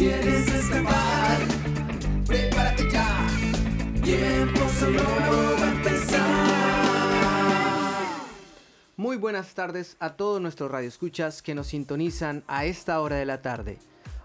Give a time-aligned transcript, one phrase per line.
[0.00, 1.38] quieres escapar,
[2.26, 3.26] prepárate ya.
[4.02, 5.02] Tiempo solo
[5.60, 6.20] va a empezar.
[8.96, 13.42] Muy buenas tardes a todos nuestros radioescuchas que nos sintonizan a esta hora de la
[13.42, 13.78] tarde.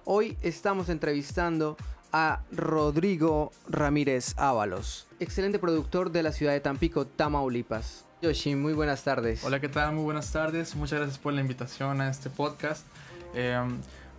[0.05, 1.75] Hoy estamos entrevistando
[2.13, 8.05] a Rodrigo Ramírez Ábalos, excelente productor de la ciudad de Tampico, Tamaulipas.
[8.21, 9.43] Yoshi, muy buenas tardes.
[9.43, 9.93] Hola, ¿qué tal?
[9.93, 10.73] Muy buenas tardes.
[10.73, 12.85] Muchas gracias por la invitación a este podcast.
[13.33, 13.59] Eh,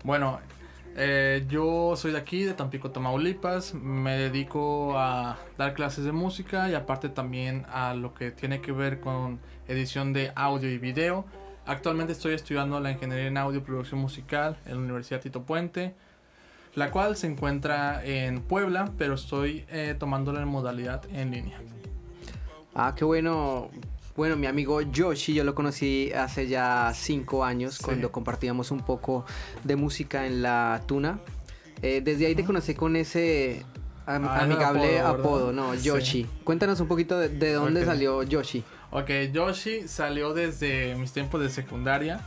[0.05, 0.39] bueno,
[0.99, 3.75] eh, yo soy de aquí, de Tampico, Tamaulipas.
[3.75, 8.73] Me dedico a dar clases de música y aparte también a lo que tiene que
[8.73, 9.39] ver con
[9.69, 11.27] edición de audio y video.
[11.67, 15.95] Actualmente estoy estudiando la ingeniería en audio y producción musical en la Universidad Tito Puente,
[16.75, 21.59] la cual se encuentra en Puebla, pero estoy eh, tomándola en modalidad en línea.
[22.75, 23.71] Ah, qué bueno.
[24.17, 27.85] Bueno, mi amigo Yoshi, yo lo conocí hace ya cinco años Sí.
[27.85, 29.27] cuando compartíamos un poco
[29.65, 31.19] de música en la Tuna.
[31.83, 33.65] Eh, desde ahí te conocí con ese
[34.07, 35.53] am- Ah, amigable apodo.
[35.53, 35.75] ¿no?
[35.75, 35.83] Sí.
[35.83, 36.27] Yoshi.
[36.45, 38.65] Cuéntanos un poquito de, de dónde salió Yoshi.
[38.91, 42.21] Ok, Yoshi salió desde mis tiempos de secundaria.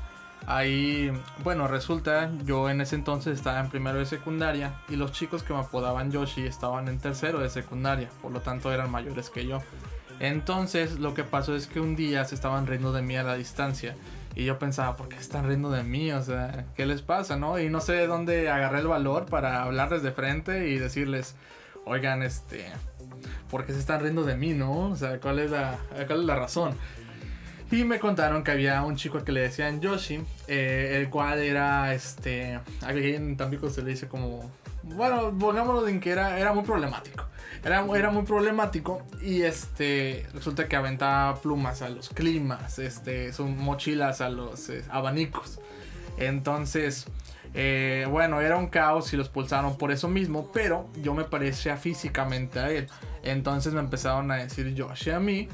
[0.46, 1.12] Ahí,
[1.44, 5.54] bueno, resulta, yo en ese entonces estaba en primero de secundaria y los chicos que
[5.54, 9.60] me apodaban Yoshi estaban en tercero de secundaria, por lo tanto eran mayores que yo.
[10.20, 13.36] Entonces lo que pasó es que un día se estaban riendo de mí a la
[13.36, 13.96] distancia
[14.36, 16.12] y yo pensaba, ¿por qué están riendo de mí?
[16.12, 17.60] O sea, ¿qué les pasa, no?
[17.60, 21.36] Y no sé de dónde agarré el valor para hablarles de frente y decirles,
[21.86, 22.66] oigan, este,
[23.50, 24.90] ¿por qué se están riendo de mí, no?
[24.92, 26.76] O sea, ¿cuál es la, cuál es la razón?
[27.72, 31.94] Y me contaron que había un chico que le decían Yoshi, eh, el cual era,
[31.94, 34.50] este, aquí en Tampico se le dice como,
[34.84, 37.26] bueno, pongámoslo en que era, era muy problemático.
[37.64, 43.58] Era, era muy problemático y este, resulta que aventaba plumas a los climas, este, son
[43.58, 45.60] mochilas a los eh, abanicos.
[46.18, 47.06] Entonces,
[47.54, 51.76] eh, bueno, era un caos y los pulsaron por eso mismo, pero yo me parecía
[51.78, 52.88] físicamente a él.
[53.24, 55.50] Entonces me empezaron a decir Yoshi a mí,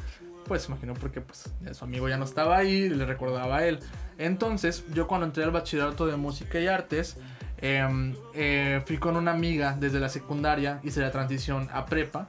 [0.47, 3.79] pues imagino porque pues su amigo ya no estaba ahí le recordaba a él.
[4.17, 7.17] Entonces, yo cuando entré al bachillerato de música y artes,
[7.65, 12.27] em, eh, fui con una amiga desde la secundaria, hice la transición a prepa.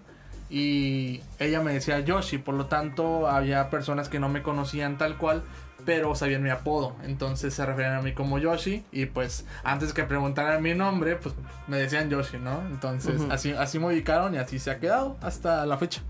[0.49, 5.19] Y ella me decía Yoshi, por lo tanto había personas que no me conocían tal
[5.19, 5.43] cual,
[5.85, 6.95] pero sabían mi apodo.
[7.03, 8.85] Entonces se referían a mí como Yoshi.
[8.93, 11.35] Y pues antes que preguntaran mi nombre, pues
[11.67, 12.63] me decían Yoshi, ¿no?
[12.69, 16.03] Entonces así, así me ubicaron y así se ha quedado hasta la fecha.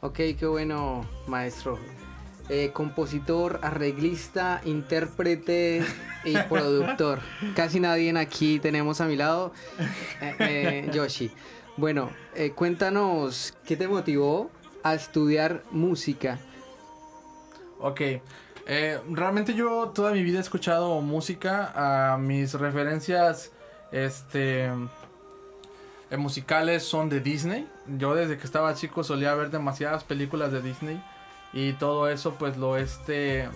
[0.00, 1.78] Ok, qué bueno, maestro.
[2.50, 5.82] Eh, compositor, arreglista, intérprete
[6.24, 7.20] y productor.
[7.56, 9.52] Casi nadie aquí tenemos a mi lado.
[10.20, 11.30] Eh, eh, Yoshi.
[11.76, 14.50] Bueno, eh, cuéntanos qué te motivó
[14.82, 16.38] a estudiar música.
[17.80, 18.00] Ok.
[18.66, 21.72] Eh, realmente yo toda mi vida he escuchado música.
[21.74, 23.52] A mis referencias
[23.90, 24.70] este,
[26.16, 27.66] musicales son de Disney.
[27.98, 31.02] Yo desde que estaba chico solía ver demasiadas películas de Disney.
[31.54, 33.48] Y todo eso pues lo este...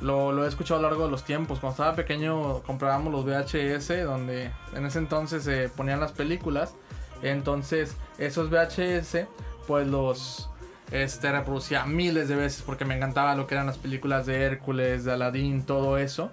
[0.00, 1.60] Lo, he escuchado a lo largo de los tiempos.
[1.60, 6.74] Cuando estaba pequeño comprábamos los VHS donde en ese entonces se ponían las películas.
[7.22, 9.28] Entonces esos VHS
[9.68, 10.50] pues los
[10.90, 15.04] este reproducía miles de veces porque me encantaba lo que eran las películas de Hércules,
[15.04, 16.30] de Aladdin, todo eso.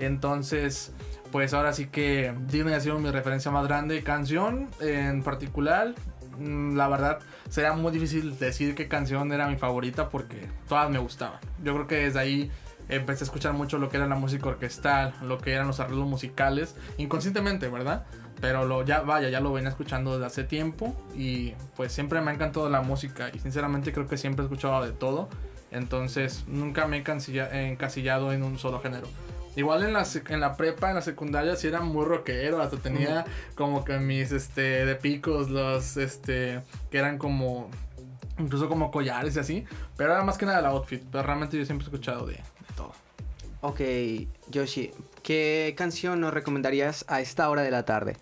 [0.00, 0.92] Entonces,
[1.30, 4.02] pues ahora sí que Disney ha sido mi referencia más grande.
[4.02, 5.94] Canción en particular,
[6.40, 7.18] la verdad,
[7.48, 11.38] sería muy difícil decir qué canción era mi favorita porque todas me gustaban.
[11.62, 12.50] Yo creo que desde ahí
[12.88, 16.08] empecé a escuchar mucho lo que era la música orquestal, lo que eran los arreglos
[16.08, 18.06] musicales, inconscientemente, ¿verdad?
[18.40, 22.30] Pero lo, ya, vaya, ya lo venía escuchando desde hace tiempo y pues siempre me
[22.30, 25.28] ha encantado la música y sinceramente creo que siempre he escuchado de todo.
[25.70, 29.06] Entonces nunca me he encasillado en un solo género.
[29.56, 33.24] Igual en la, en la prepa, en la secundaria sí era muy rockero, hasta tenía
[33.56, 37.68] como que mis este de picos, los este que eran como
[38.38, 39.64] incluso como collares y así,
[39.96, 42.74] pero era más que nada el outfit, pero realmente yo siempre he escuchado de, de
[42.76, 42.92] todo.
[43.60, 43.80] Ok,
[44.48, 48.16] Yoshi, ¿qué canción nos recomendarías a esta hora de la tarde?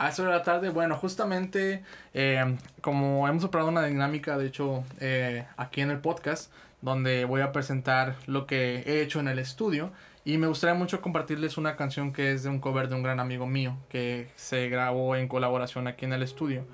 [0.00, 1.84] A eso de la tarde, bueno, justamente
[2.14, 6.50] eh, como hemos preparado una dinámica, de hecho, eh, aquí en el podcast,
[6.80, 9.92] donde voy a presentar lo que he hecho en el estudio.
[10.24, 13.20] Y me gustaría mucho compartirles una canción que es de un cover de un gran
[13.20, 16.66] amigo mío, que se grabó en colaboración aquí en el estudio.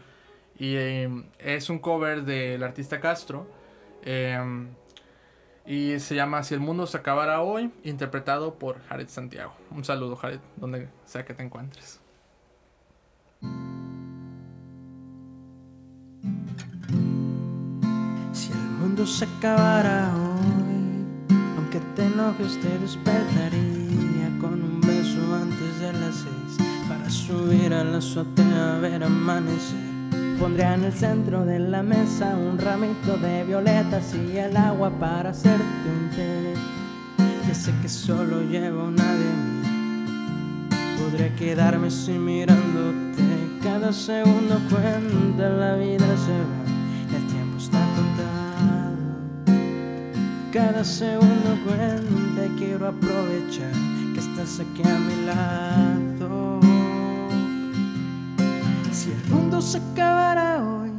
[0.59, 3.47] Y eh, es un cover del artista Castro.
[4.03, 4.67] eh,
[5.67, 9.53] y se llama Si el mundo se acabara hoy, interpretado por Jared Santiago.
[9.73, 12.01] Un saludo, Jared, donde sea que te encuentres.
[18.33, 20.36] Si el mundo se acabara hoy,
[21.77, 27.85] aunque te enojes te despertaría con un beso antes de las seis para subir a
[27.85, 29.77] la azotea a ver amanecer.
[30.39, 35.31] Pondré en el centro de la mesa un ramito de violetas y el agua para
[35.31, 36.55] hacerte un té.
[37.47, 40.69] Ya sé que solo lleva una de mí.
[40.99, 43.23] Podré quedarme así mirándote.
[43.63, 46.76] Cada segundo cuenta, la vida se va.
[50.57, 53.75] Cada segundo cuenta quiero aprovechar
[54.15, 56.61] que estás aquí a mi lado.
[58.91, 60.93] Si el mundo se acabara hoy,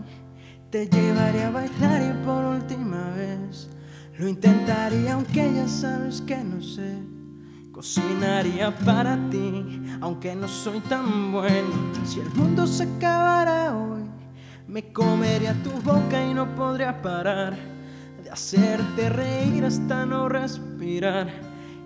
[0.70, 3.68] te llevaría a bailar y por última vez
[4.20, 6.96] lo intentaría aunque ya sabes que no sé.
[7.72, 11.96] Cocinaría para ti, aunque no soy tan bueno.
[12.06, 14.04] Si el mundo se acabara hoy,
[14.68, 17.77] me comería tu boca y no podría parar
[18.38, 21.28] hacerte reír hasta no respirar.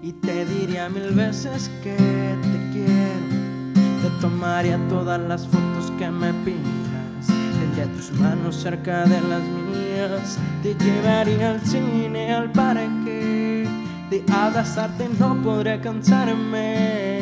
[0.04, 3.80] Y te diría mil veces que te quiero.
[4.02, 7.28] Te tomaría todas las fotos que me pidas.
[7.58, 10.38] Tendría tus manos cerca de las mías.
[10.62, 13.66] Te llevaría al cine, al parque.
[14.10, 17.22] De abrazarte no podría cansarme.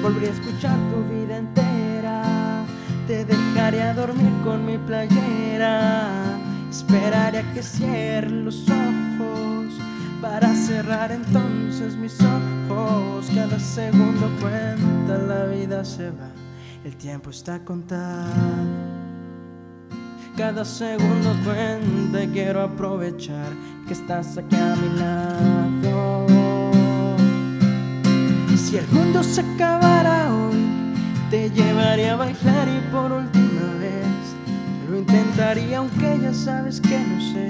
[0.00, 2.64] Volvería a escuchar tu vida entera.
[3.06, 6.27] Te dejaría dormir con mi playera.
[6.70, 9.74] Esperaría que cierres los ojos
[10.20, 13.30] para cerrar entonces mis ojos.
[13.34, 16.30] Cada segundo cuenta, la vida se va,
[16.84, 18.28] el tiempo está contado.
[20.36, 23.52] Cada segundo cuenta y quiero aprovechar
[23.86, 26.26] que estás aquí a mi lado.
[28.56, 30.92] Si el mundo se acabara hoy,
[31.30, 34.17] te llevaría a bailar y por última vez
[34.98, 37.48] intentaría aunque ya sabes que no sé.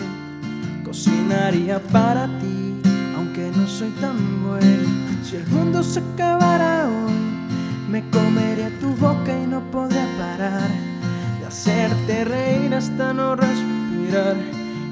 [0.85, 2.75] Cocinaría para ti,
[3.17, 4.89] aunque no soy tan bueno.
[5.23, 7.12] Si el mundo se acabara hoy,
[7.91, 10.71] me comería tu boca y no podría parar
[11.41, 14.37] de hacerte reír hasta no respirar.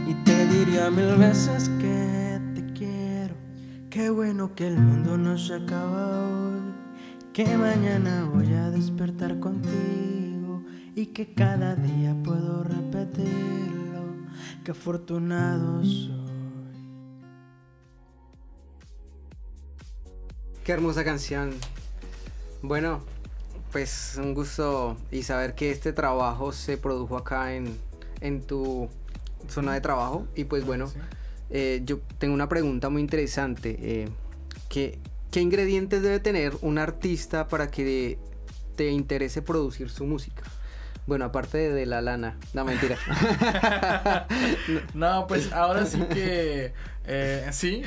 [0.06, 3.34] Y te diría mil veces que te quiero.
[3.90, 6.60] Qué bueno que el mundo no se acaba hoy.
[7.32, 10.15] Que mañana voy a despertar contigo
[10.96, 14.16] y que cada día puedo repetirlo.
[14.64, 16.10] Qué afortunado soy.
[20.64, 21.52] Qué hermosa canción.
[22.62, 23.02] Bueno,
[23.72, 27.76] pues un gusto y saber que este trabajo se produjo acá en,
[28.22, 28.88] en tu
[29.50, 30.26] zona de trabajo.
[30.34, 30.90] Y pues bueno,
[31.50, 33.76] eh, yo tengo una pregunta muy interesante.
[33.80, 34.08] eh,
[34.70, 34.98] ¿qué,
[35.30, 38.18] ¿Qué ingredientes debe tener un artista para que
[38.76, 40.42] te interese producir su música?
[41.06, 42.36] Bueno, aparte de, la lana.
[42.52, 42.96] No, mentira.
[44.94, 46.72] No, pues ahora sí que
[47.04, 47.82] eh, sí.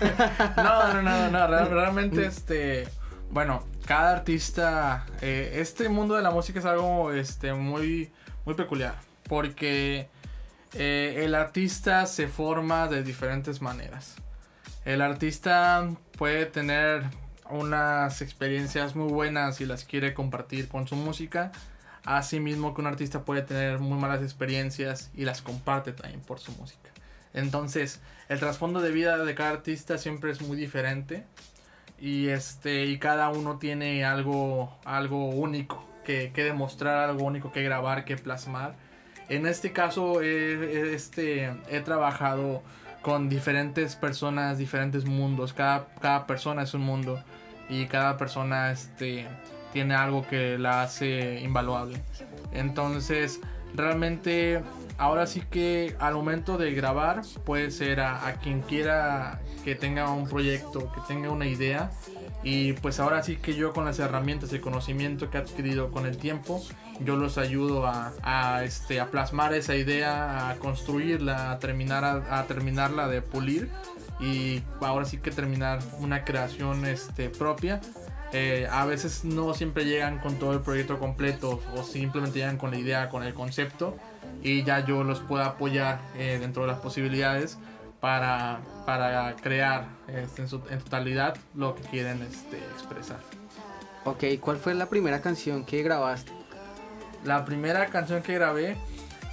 [0.56, 2.88] no, no, no, no, real- realmente este,
[3.30, 8.12] bueno, cada artista, eh, este mundo de la música es algo este muy
[8.46, 8.94] muy peculiar
[9.28, 10.08] porque
[10.74, 14.16] eh, el artista se forma de diferentes maneras.
[14.84, 15.88] El artista
[16.18, 17.04] puede tener
[17.50, 21.52] unas experiencias muy buenas y las quiere compartir con su música.
[22.04, 26.52] Asimismo que un artista puede tener muy malas experiencias y las comparte también por su
[26.52, 26.90] música.
[27.32, 31.24] Entonces, el trasfondo de vida de cada artista siempre es muy diferente
[31.98, 37.62] y este y cada uno tiene algo algo único que, que demostrar, algo único que
[37.62, 38.74] grabar, que plasmar.
[39.28, 42.62] En este caso, este, he trabajado
[43.02, 45.52] con diferentes personas, diferentes mundos.
[45.52, 47.22] Cada, cada persona es un mundo
[47.68, 49.26] y cada persona este,
[49.74, 52.00] tiene algo que la hace invaluable.
[52.52, 53.40] Entonces,
[53.74, 54.62] realmente,
[54.96, 60.10] ahora sí que al momento de grabar, puede ser a, a quien quiera que tenga
[60.10, 61.90] un proyecto, que tenga una idea.
[62.44, 66.06] Y pues ahora sí que yo con las herramientas y conocimiento que he adquirido con
[66.06, 66.62] el tiempo,
[67.00, 72.38] yo los ayudo a, a, este, a plasmar esa idea, a construirla, a, terminar, a,
[72.38, 73.70] a terminarla de pulir
[74.20, 77.80] y ahora sí que terminar una creación este, propia.
[78.36, 82.72] Eh, a veces no siempre llegan con todo el proyecto completo o simplemente llegan con
[82.72, 83.96] la idea, con el concepto
[84.42, 87.58] y ya yo los puedo apoyar eh, dentro de las posibilidades
[88.00, 93.20] para, para crear este, en, su, en totalidad lo que quieren este, expresar.
[94.04, 96.32] ok, ¿cuál fue la primera canción que grabaste?
[97.22, 98.76] La primera canción que grabé,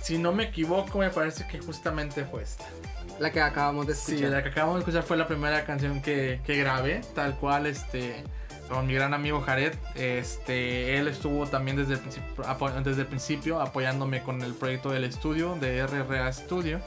[0.04, 2.66] si no me equivoco, me parece que justamente fue esta.
[3.20, 4.32] La que acabamos de Sí, escuchar.
[4.32, 8.24] la que acabamos de escuchar fue la primera canción que, que grabé, tal cual, este,
[8.72, 9.74] con mi gran amigo Jared.
[9.96, 15.56] Este, él estuvo también desde el, desde el principio apoyándome con el proyecto del estudio,
[15.60, 16.80] de RRA Studio.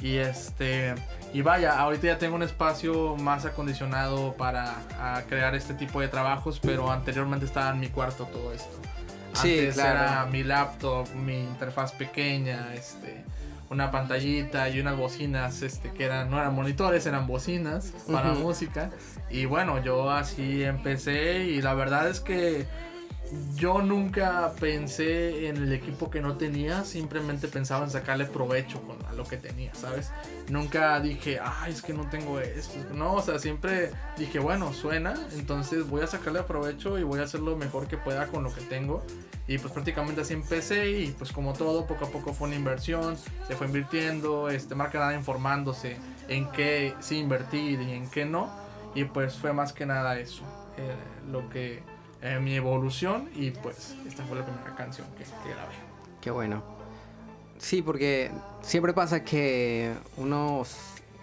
[0.00, 0.94] Y este
[1.32, 4.74] y vaya, ahorita ya tengo un espacio más acondicionado para
[5.28, 8.80] crear este tipo de trabajos, pero anteriormente estaba en mi cuarto todo esto.
[9.34, 9.90] Sí, Antes claro.
[9.90, 13.24] era mi laptop, mi interfaz pequeña, este
[13.70, 18.90] una pantallita y unas bocinas este que eran no eran monitores, eran bocinas para música.
[19.30, 22.66] Y bueno, yo así empecé y la verdad es que
[23.54, 28.96] yo nunca pensé en el equipo que no tenía, simplemente pensaba en sacarle provecho con
[29.06, 30.10] a lo que tenía, ¿sabes?
[30.48, 32.74] Nunca dije, ay, es que no tengo esto.
[32.92, 37.22] No, o sea, siempre dije, bueno, suena, entonces voy a sacarle provecho y voy a
[37.22, 39.04] hacer lo mejor que pueda con lo que tengo.
[39.50, 43.16] Y pues prácticamente así empecé y pues como todo, poco a poco fue una inversión,
[43.48, 45.96] se fue invirtiendo, este, más que nada informándose
[46.28, 48.48] en qué sí invertir y en qué no.
[48.94, 50.44] Y pues fue más que nada eso,
[50.76, 50.94] eh,
[51.32, 51.82] lo que,
[52.22, 55.74] eh, mi evolución y pues esta fue la primera canción que, que grabé.
[56.20, 56.62] Qué bueno.
[57.58, 58.30] Sí, porque
[58.62, 60.62] siempre pasa que uno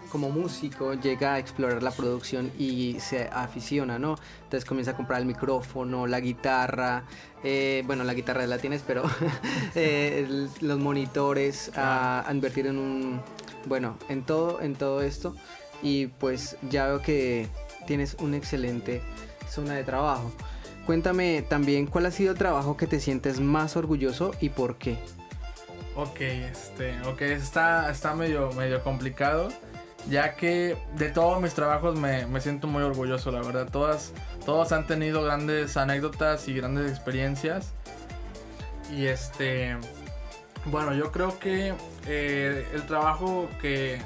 [0.07, 4.15] como músico llega a explorar la producción y se aficiona, ¿no?
[4.43, 7.03] Entonces comienza a comprar el micrófono, la guitarra,
[7.43, 9.03] eh, bueno, la guitarra la tienes, pero
[9.75, 13.21] eh, el- los monitores, a, a invertir en un,
[13.65, 15.35] bueno, en todo, en todo esto.
[15.83, 17.47] Y pues ya veo que
[17.85, 19.01] tienes una excelente
[19.49, 20.31] zona de trabajo.
[20.85, 24.97] Cuéntame también cuál ha sido el trabajo que te sientes más orgulloso y por qué.
[25.95, 29.49] Ok, este, ok, está, está medio, medio complicado,
[30.09, 33.67] ya que de todos mis trabajos me, me siento muy orgulloso, la verdad.
[33.71, 34.13] Todas,
[34.45, 37.73] todos han tenido grandes anécdotas y grandes experiencias.
[38.95, 39.77] Y este,
[40.65, 41.73] bueno, yo creo que
[42.07, 43.99] eh, el trabajo que,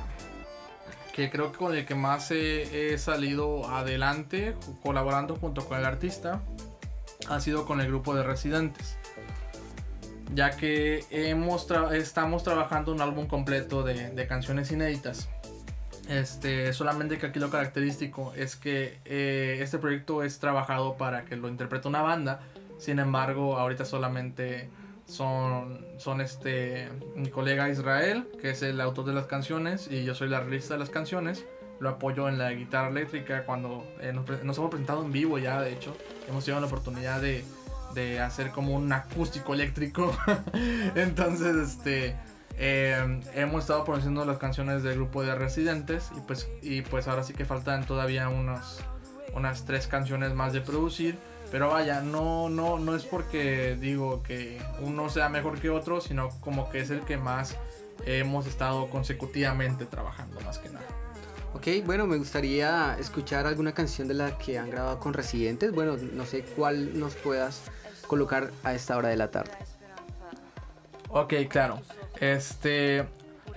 [1.14, 6.42] que creo que con el que más he, salido adelante, colaborando junto con el artista,
[7.30, 8.98] ha sido con el grupo de residentes
[10.34, 15.28] ya que hemos estamos trabajando un álbum completo de canciones inéditas.
[16.12, 21.38] Este, solamente que aquí lo característico es que eh, este proyecto es trabajado para que
[21.38, 22.42] lo interprete una banda.
[22.80, 24.70] Sin embargo, ahorita solamente
[25.06, 30.14] son, son este, mi colega Israel, que es el autor de las canciones, y yo
[30.14, 31.46] soy la realista de las canciones.
[31.80, 35.62] Lo apoyo en la guitarra eléctrica cuando eh, nos, nos hemos presentado en vivo ya,
[35.62, 35.96] de hecho.
[36.28, 37.46] Hemos tenido la oportunidad de,
[37.94, 40.14] de hacer como un acústico eléctrico.
[40.96, 42.18] Entonces, este,
[42.64, 47.24] eh, hemos estado produciendo las canciones del grupo de residentes y pues, y pues ahora
[47.24, 48.82] sí que faltan todavía unos,
[49.34, 51.18] unas tres canciones más de producir.
[51.50, 56.30] Pero vaya, no, no, no es porque digo que uno sea mejor que otro, sino
[56.40, 57.58] como que es el que más
[58.06, 60.86] hemos estado consecutivamente trabajando más que nada.
[61.56, 65.72] Ok, bueno, me gustaría escuchar alguna canción de la que han grabado con residentes.
[65.72, 67.64] Bueno, no sé cuál nos puedas
[68.06, 69.71] colocar a esta hora de la tarde.
[71.12, 71.80] Ok, claro.
[72.20, 73.06] Este.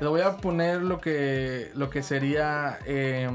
[0.01, 1.71] Le voy a poner lo que.
[1.75, 2.79] lo que sería.
[2.87, 3.29] eh,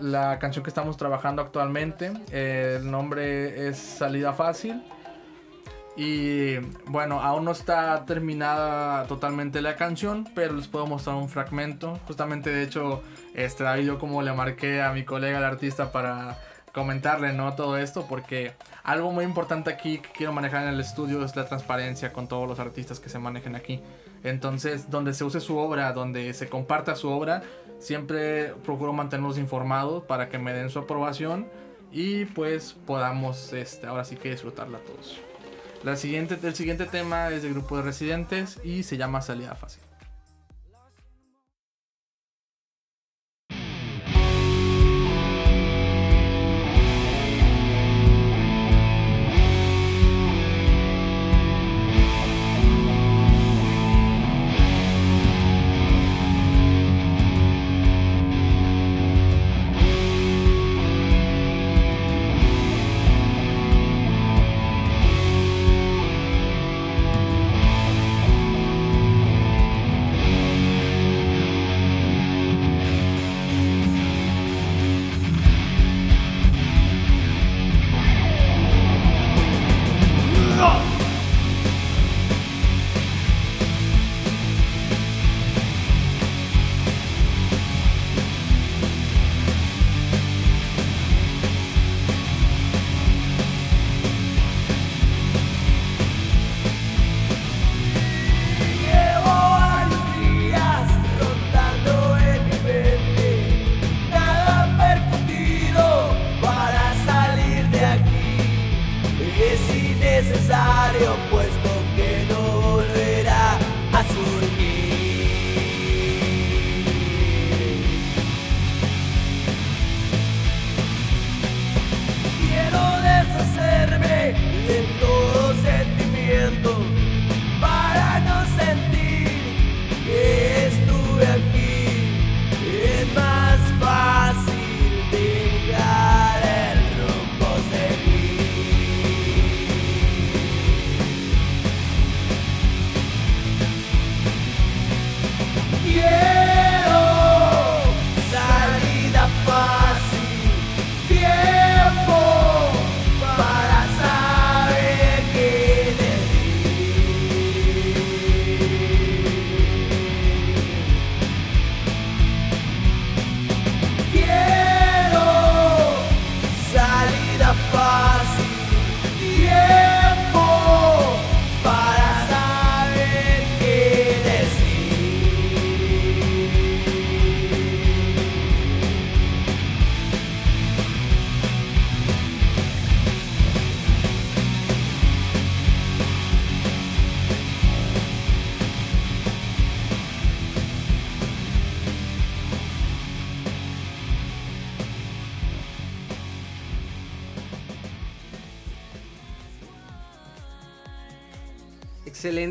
[0.00, 2.12] la canción que estamos trabajando actualmente.
[2.30, 4.82] El nombre es Salida Fácil.
[5.94, 11.98] Y bueno, aún no está terminada totalmente la canción, pero les puedo mostrar un fragmento.
[12.06, 13.02] Justamente, de hecho,
[13.34, 16.38] este David, yo como le marqué a mi colega, el artista, para
[16.72, 17.54] comentarle, ¿no?
[17.54, 18.52] Todo esto, porque
[18.82, 22.48] algo muy importante aquí que quiero manejar en el estudio es la transparencia con todos
[22.48, 23.80] los artistas que se manejen aquí.
[24.24, 27.42] Entonces, donde se use su obra, donde se comparta su obra,
[27.78, 31.48] siempre procuro mantenerlos informados para que me den su aprobación
[31.90, 35.20] y pues podamos, este, ahora sí que disfrutarla todos.
[35.84, 39.81] La siguiente, el siguiente tema es del grupo de residentes y se llama Salida Fácil.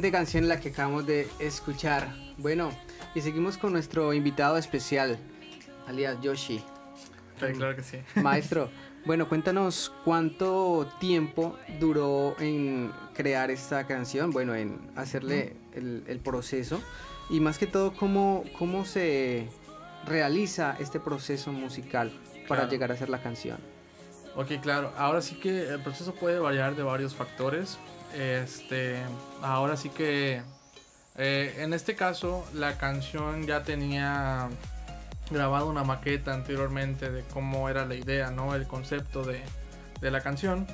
[0.02, 2.12] Excelente canción la que acabamos de escuchar.
[2.40, 2.72] Bueno,
[3.14, 5.20] y seguimos con nuestro invitado especial,
[5.88, 6.58] alias Yoshi.
[7.40, 7.98] Sí, claro que sí.
[8.20, 8.72] Maestro,
[9.06, 16.82] bueno, cuéntanos cuánto tiempo duró en crear esta canción, bueno, en hacerle el, el proceso
[17.30, 19.50] y más que todo cómo, cómo se
[20.08, 22.10] realiza este proceso musical
[22.48, 22.72] para Claro.
[22.72, 23.60] llegar a hacer la canción.
[24.36, 24.94] Ok, claro.
[24.98, 27.78] Ahora sí que el proceso puede variar de varios factores.
[28.14, 29.02] Este,
[29.42, 30.42] ahora sí que
[31.18, 34.50] eh, en este caso la canción ya tenía
[35.30, 38.54] grabado una maqueta anteriormente de cómo era la idea, ¿no?
[38.54, 39.42] El concepto de,
[40.02, 40.68] de la canción,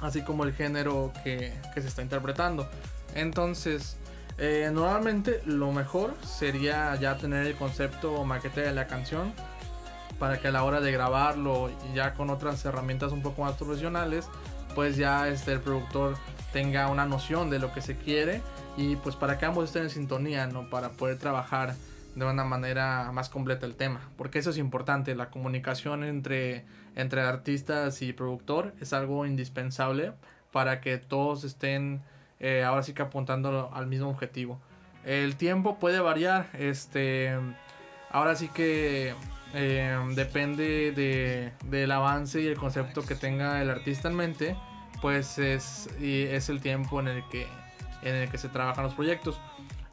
[0.00, 2.68] así como el género que, que se está interpretando.
[3.14, 3.96] Entonces,
[4.38, 9.32] eh, normalmente lo mejor sería ya tener el concepto o maqueta de la canción
[10.18, 14.26] para que a la hora de grabarlo ya con otras herramientas un poco más profesionales,
[14.74, 16.16] pues ya este, el productor
[16.54, 18.40] tenga una noción de lo que se quiere
[18.76, 20.70] y pues para que ambos estén en sintonía, ¿no?
[20.70, 21.74] Para poder trabajar
[22.14, 26.64] de una manera más completa el tema, porque eso es importante, la comunicación entre,
[26.94, 30.12] entre artistas y productor es algo indispensable
[30.52, 32.02] para que todos estén
[32.38, 34.60] eh, ahora sí que apuntando al mismo objetivo.
[35.04, 37.36] El tiempo puede variar, este,
[38.12, 39.12] ahora sí que
[39.54, 44.56] eh, depende de, del avance y el concepto que tenga el artista en mente,
[45.04, 47.46] pues es, es el tiempo en el que,
[48.00, 49.38] en el que se trabajan los proyectos.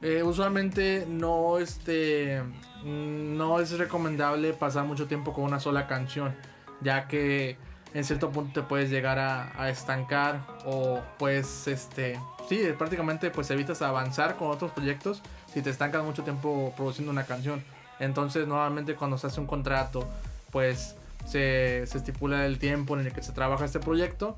[0.02, 2.42] Eh, usualmente no, este,
[2.86, 6.34] mm, no es recomendable pasar mucho tiempo con una sola canción,
[6.80, 7.58] ya que
[7.94, 13.52] en cierto punto te puedes llegar a, a estancar o pues este sí prácticamente pues
[13.52, 15.22] evitas avanzar con otros proyectos
[15.54, 17.62] si te estancas mucho tiempo produciendo una canción
[18.00, 20.08] entonces normalmente cuando se hace un contrato
[20.52, 20.96] pues
[21.26, 24.38] se, se estipula el tiempo en el que se trabaja este proyecto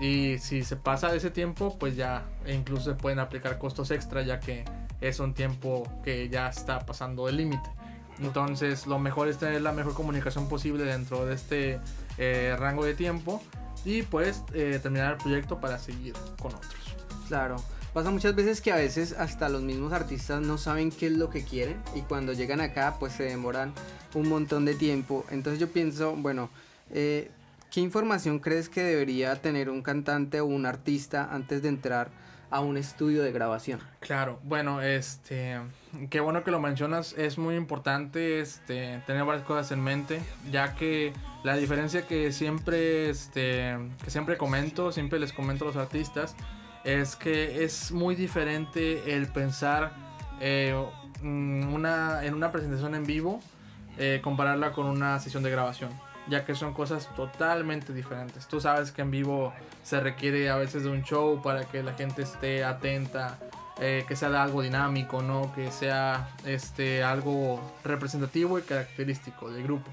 [0.00, 3.90] y si se pasa de ese tiempo pues ya e incluso se pueden aplicar costos
[3.90, 4.64] extra ya que
[5.00, 7.70] es un tiempo que ya está pasando el límite
[8.18, 11.80] entonces lo mejor es tener la mejor comunicación posible dentro de este
[12.18, 13.42] eh, rango de tiempo
[13.84, 16.96] y pues eh, terminar el proyecto para seguir con otros.
[17.28, 17.56] Claro.
[17.92, 21.30] Pasa muchas veces que a veces hasta los mismos artistas no saben qué es lo
[21.30, 23.72] que quieren y cuando llegan acá pues se demoran
[24.14, 25.24] un montón de tiempo.
[25.30, 26.50] Entonces yo pienso, bueno,
[26.90, 27.30] eh,
[27.74, 32.08] ¿qué información crees que debería tener un cantante o un artista antes de entrar
[32.48, 33.80] a un estudio de grabación?
[33.98, 35.58] Claro, bueno, este,
[36.08, 40.20] qué bueno que lo mencionas, es muy importante este, tener varias cosas en mente,
[40.52, 45.76] ya que la diferencia que siempre, este, que siempre comento, siempre les comento a los
[45.76, 46.36] artistas,
[46.84, 49.90] es que es muy diferente el pensar
[50.40, 50.80] eh,
[51.24, 53.40] una, en una presentación en vivo,
[53.98, 55.90] eh, compararla con una sesión de grabación,
[56.28, 58.46] ya que son cosas totalmente diferentes.
[58.46, 61.92] Tú sabes que en vivo se requiere a veces de un show para que la
[61.94, 63.38] gente esté atenta,
[63.80, 65.52] eh, que sea de algo dinámico, ¿no?
[65.54, 69.90] Que sea este, algo representativo y característico del grupo.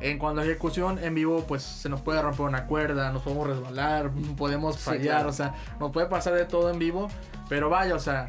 [0.00, 3.46] En cuanto a ejecución en vivo, pues se nos puede romper una cuerda, nos podemos
[3.46, 5.28] resbalar, podemos Sí, fallar, claro.
[5.28, 7.08] o sea, nos puede pasar de todo en vivo,
[7.50, 8.26] pero vaya, o sea,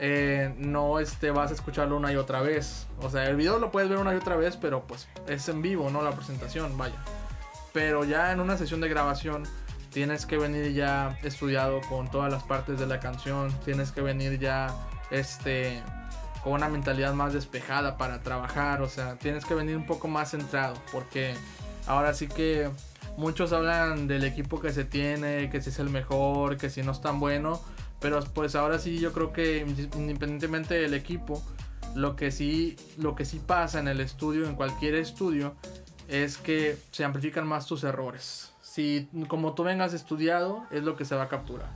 [0.00, 2.86] eh, no este, vas a escucharlo una y otra vez.
[3.00, 5.62] O sea, el video lo puedes ver una y otra vez, pero pues es en
[5.62, 6.96] vivo, no la presentación, vaya.
[7.72, 9.44] Pero ya en una sesión de grabación
[9.90, 14.38] tienes que venir ya estudiado con todas las partes de la canción, tienes que venir
[14.38, 14.74] ya
[15.10, 15.82] este
[16.44, 20.30] con una mentalidad más despejada para trabajar, o sea, tienes que venir un poco más
[20.30, 21.34] centrado, porque
[21.86, 22.70] ahora sí que
[23.16, 26.92] muchos hablan del equipo que se tiene, que si es el mejor, que si no
[26.92, 27.60] es tan bueno,
[28.00, 31.42] pero pues ahora sí yo creo que independientemente del equipo,
[31.94, 35.54] lo que sí lo que sí pasa en el estudio, en cualquier estudio,
[36.08, 38.52] es que se amplifican más tus errores.
[38.62, 41.70] Si como tú vengas estudiado, es lo que se va a capturar.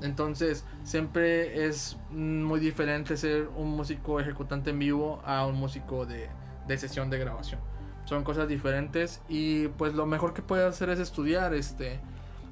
[0.00, 6.28] Entonces, siempre es muy diferente ser un músico ejecutante en vivo a un músico de,
[6.66, 7.60] de sesión de grabación.
[8.04, 12.00] Son cosas diferentes y pues lo mejor que puedes hacer es estudiar, este,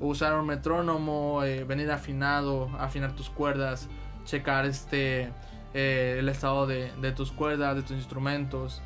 [0.01, 3.89] usar un metrónomo, eh, venir afinado, afinar tus cuerdas,
[4.25, 5.31] checar este,
[5.75, 8.83] eh, el estado de, de tus cuerdas, de tus instrumentos.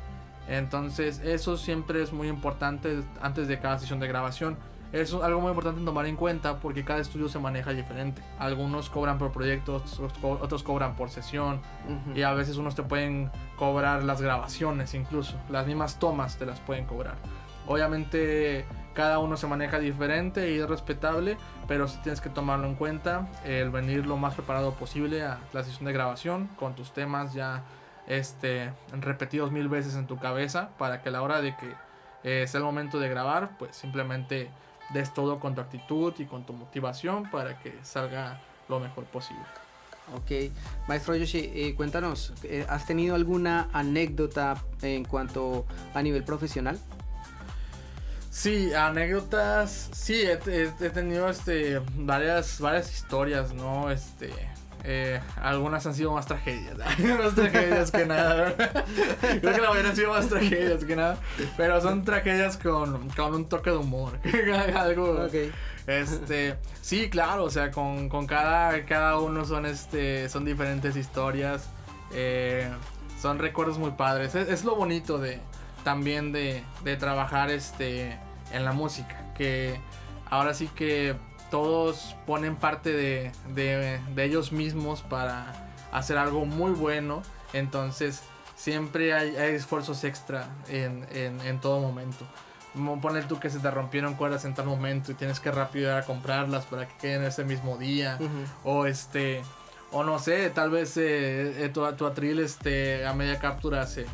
[0.47, 4.57] Entonces, eso siempre es muy importante antes de cada sesión de grabación.
[4.93, 8.21] es un- algo muy importante tomar en cuenta porque cada estudio se maneja diferente.
[8.39, 11.59] Algunos cobran por proyectos, otros co- otros cobran por sesión
[12.15, 16.61] y a veces unos te pueden cobrar las grabaciones incluso, las mismas tomas te las
[16.61, 17.15] pueden cobrar.
[17.67, 22.75] Obviamente cada uno se maneja diferente y es respetable, pero sí tienes que tomarlo en
[22.75, 27.33] cuenta, el venir lo más preparado posible a la sesión de grabación con tus temas
[27.33, 27.63] ya
[28.07, 31.73] este, repetidos mil veces en tu cabeza para que a la hora de que
[32.23, 34.49] eh, sea el momento de grabar, pues simplemente
[34.93, 39.43] des todo con tu actitud y con tu motivación para que salga lo mejor posible.
[40.13, 40.53] Ok,
[40.87, 46.79] maestro Yoshi, eh, cuéntanos, eh, ¿has tenido alguna anécdota en cuanto a nivel profesional?
[48.35, 49.89] Sí, anécdotas.
[49.93, 50.35] Sí, he,
[50.89, 53.89] tenido este varias varias historias, ¿no?
[53.89, 54.29] Este
[54.83, 58.53] eh, algunas han sido más tragedias, más tragedias que nada.
[59.21, 61.17] Creo que la mayoría han sido más tragedias que nada,
[61.55, 64.19] pero son tragedias con, con un toque de humor,
[64.75, 65.27] algo.
[65.87, 71.69] Este, sí, claro, o sea, con, con cada, cada uno son este, son diferentes historias,
[72.11, 72.69] eh,
[73.17, 74.35] son recuerdos muy padres.
[74.35, 75.39] Es, es lo bonito de
[75.85, 78.19] también de, de trabajar este
[78.51, 79.79] en la música, que
[80.29, 81.15] ahora sí que
[81.51, 85.53] todos ponen parte de, de, de ellos mismos para
[85.91, 87.21] hacer algo muy bueno,
[87.53, 88.23] entonces
[88.55, 92.25] siempre hay, hay esfuerzos extra en, en, en todo momento.
[93.01, 95.95] Poner tú que se te rompieron cuerdas en tal momento y tienes que rápido ir
[95.95, 98.19] a comprarlas para que queden ese mismo día.
[98.65, 99.41] O este.
[99.93, 104.05] O no sé, tal vez eh, eh, tu, tu atril este, a media captura se,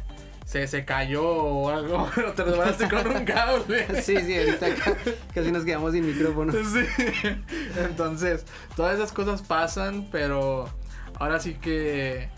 [0.51, 3.87] se, se cayó o algo, pero te con un cable.
[4.01, 4.97] Sí, sí, ahorita ca-
[5.33, 6.51] casi nos quedamos sin micrófono.
[6.51, 6.85] Sí.
[7.77, 10.69] Entonces, todas esas cosas pasan, pero
[11.17, 12.29] ahora sí que,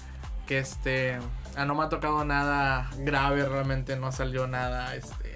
[0.45, 1.17] que este,
[1.56, 5.34] ah, no me ha tocado nada grave, realmente no salió nada, este,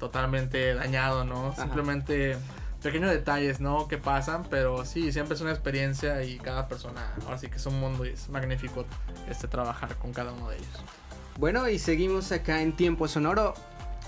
[0.00, 1.50] totalmente dañado, ¿no?
[1.50, 1.62] Ajá.
[1.62, 2.36] Simplemente
[2.82, 3.86] pequeños detalles, ¿no?
[3.86, 7.66] Que pasan, pero sí, siempre es una experiencia y cada persona, ahora sí que es
[7.66, 8.86] un mundo y es magnífico,
[9.28, 10.68] este, trabajar con cada uno de ellos.
[11.38, 13.54] Bueno, y seguimos acá en Tiempo Sonoro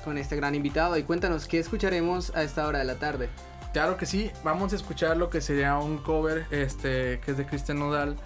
[0.05, 0.99] con este gran invitado.
[0.99, 3.29] Y cuéntanos, ¿qué escucharemos a esta hora de la tarde?
[3.73, 7.47] Claro que sí, vamos a escuchar lo que sería un cover este, que es de
[7.47, 8.17] Cristian Nodal,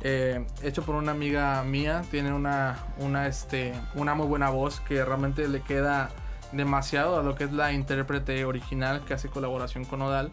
[0.00, 2.04] eh, hecho por una amiga mía.
[2.10, 6.08] Tiene una, una, este, una muy buena voz que realmente le queda
[6.52, 10.30] demasiado a lo que es la intérprete original que hace colaboración con Nodal.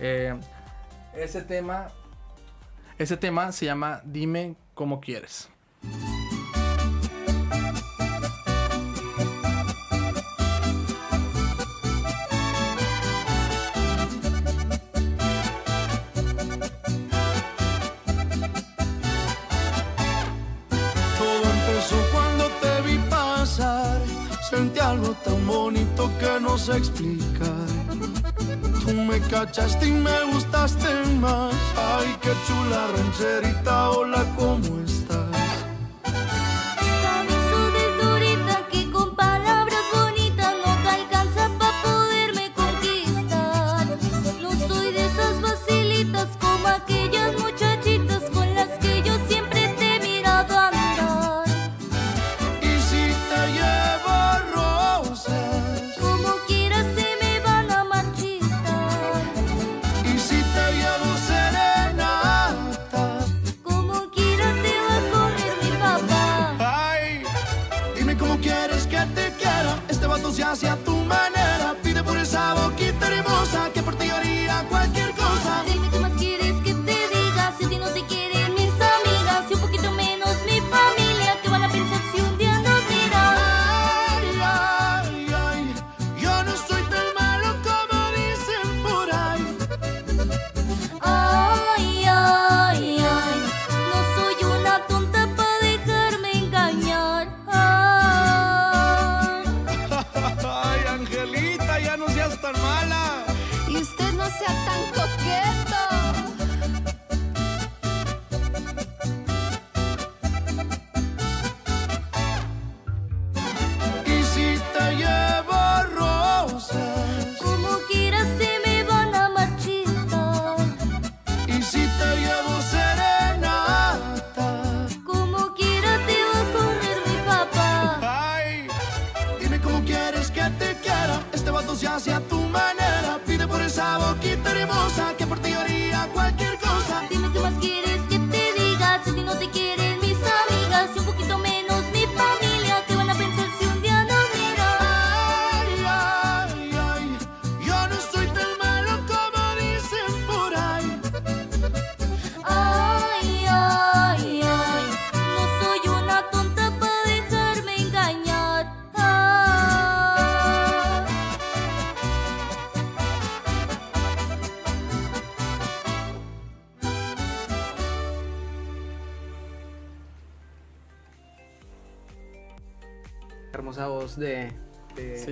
[0.00, 0.34] Eh,
[1.14, 1.88] ese tema,
[2.96, 5.50] ese tema se llama Dime cómo quieres.
[25.24, 27.66] Tan bonito que no sé explicar.
[28.84, 30.88] Tú me cachaste y me gustaste
[31.20, 31.54] más.
[31.76, 34.95] Ay, qué chula rancherita, hola, ¿cómo estás?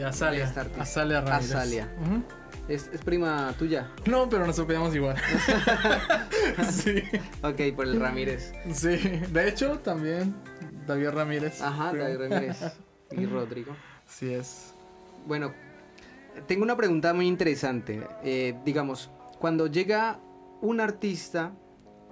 [0.08, 0.52] Azalia.
[0.78, 1.50] Azalia Ramírez.
[1.54, 1.88] Azalia.
[2.02, 2.22] Ujú.
[2.68, 3.90] ¿Es, es prima tuya.
[4.06, 5.16] No, pero nos opinamos igual.
[6.70, 7.02] sí,
[7.42, 8.52] Ok, por el Ramírez.
[8.72, 8.96] sí.
[9.32, 10.34] De hecho, también
[10.86, 11.60] David Ramírez.
[11.60, 12.04] Ajá, Primo.
[12.06, 12.56] David Ramírez
[13.10, 13.76] y Rodrigo.
[14.06, 14.72] Sí es.
[15.26, 15.52] Bueno,
[16.46, 18.06] tengo una pregunta muy interesante.
[18.22, 20.18] Eh, digamos, cuando llega
[20.60, 21.52] un artista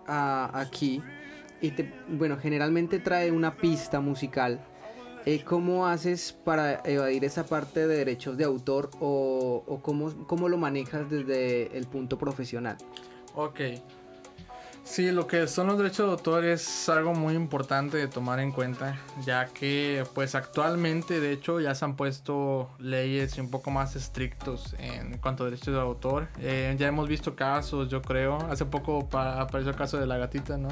[0.06, 1.02] a- aquí
[1.60, 4.60] y te, bueno, generalmente trae una pista musical,
[5.26, 10.58] eh, ¿cómo haces para evadir esa parte de derechos de autor o, cómo, cómo lo
[10.58, 12.76] manejas desde el punto profesional?
[13.34, 13.60] Ok.
[14.84, 18.50] Sí, lo que son los derechos de autor es algo muy importante de tomar en
[18.52, 23.94] cuenta, ya que pues actualmente de hecho ya se han puesto leyes un poco más
[23.96, 26.28] estrictos en cuanto a derechos de autor.
[26.40, 28.36] Eh, ya hemos visto casos, yo creo.
[28.50, 30.68] Hace poco pa- apareció el caso de la gatita, ¿no?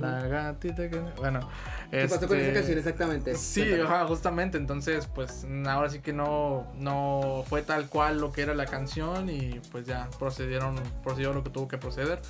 [0.00, 0.98] La gatita que...
[1.18, 1.40] Bueno.
[1.90, 3.36] ¿Qué pasó con esa este, canción exactamente?
[3.36, 4.56] Sí, ajá, justamente.
[4.58, 9.28] Entonces, pues ahora sí que no, no fue tal cual lo que era la canción
[9.28, 12.20] y pues ya procedieron, procedió lo que tuvo que proceder.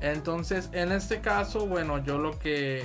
[0.00, 2.80] Entonces, en este caso, bueno, yo lo que,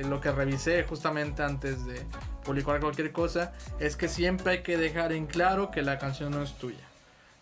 [0.00, 2.00] eh, lo que revisé justamente antes de
[2.44, 6.42] publicar cualquier cosa es que siempre hay que dejar en claro que la canción no
[6.42, 6.84] es tuya.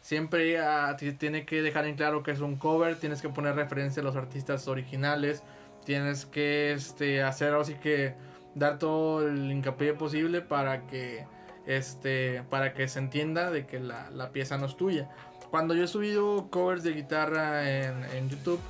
[0.02, 3.54] Siempre ah, ti- tiene que dejar en claro que es un cover, tienes que poner
[3.54, 5.42] referencia a los artistas originales,
[5.84, 8.14] tienes que este, hacer así que
[8.54, 11.24] dar todo el hincapié posible para que
[11.66, 15.08] este para que se entienda de que la, la pieza no es tuya.
[15.50, 18.60] Cuando yo he subido covers de guitarra en, en YouTube,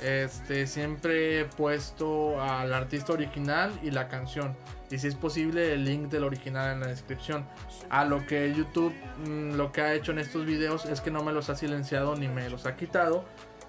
[0.00, 4.56] este siempre he puesto al artista original y la canción.
[4.90, 7.46] Y si es posible, el link del original en la descripción.
[7.90, 8.94] A lo que YouTube
[9.26, 12.16] mm, lo que ha hecho en estos videos es que no me los ha silenciado
[12.16, 13.24] ni me los ha quitado.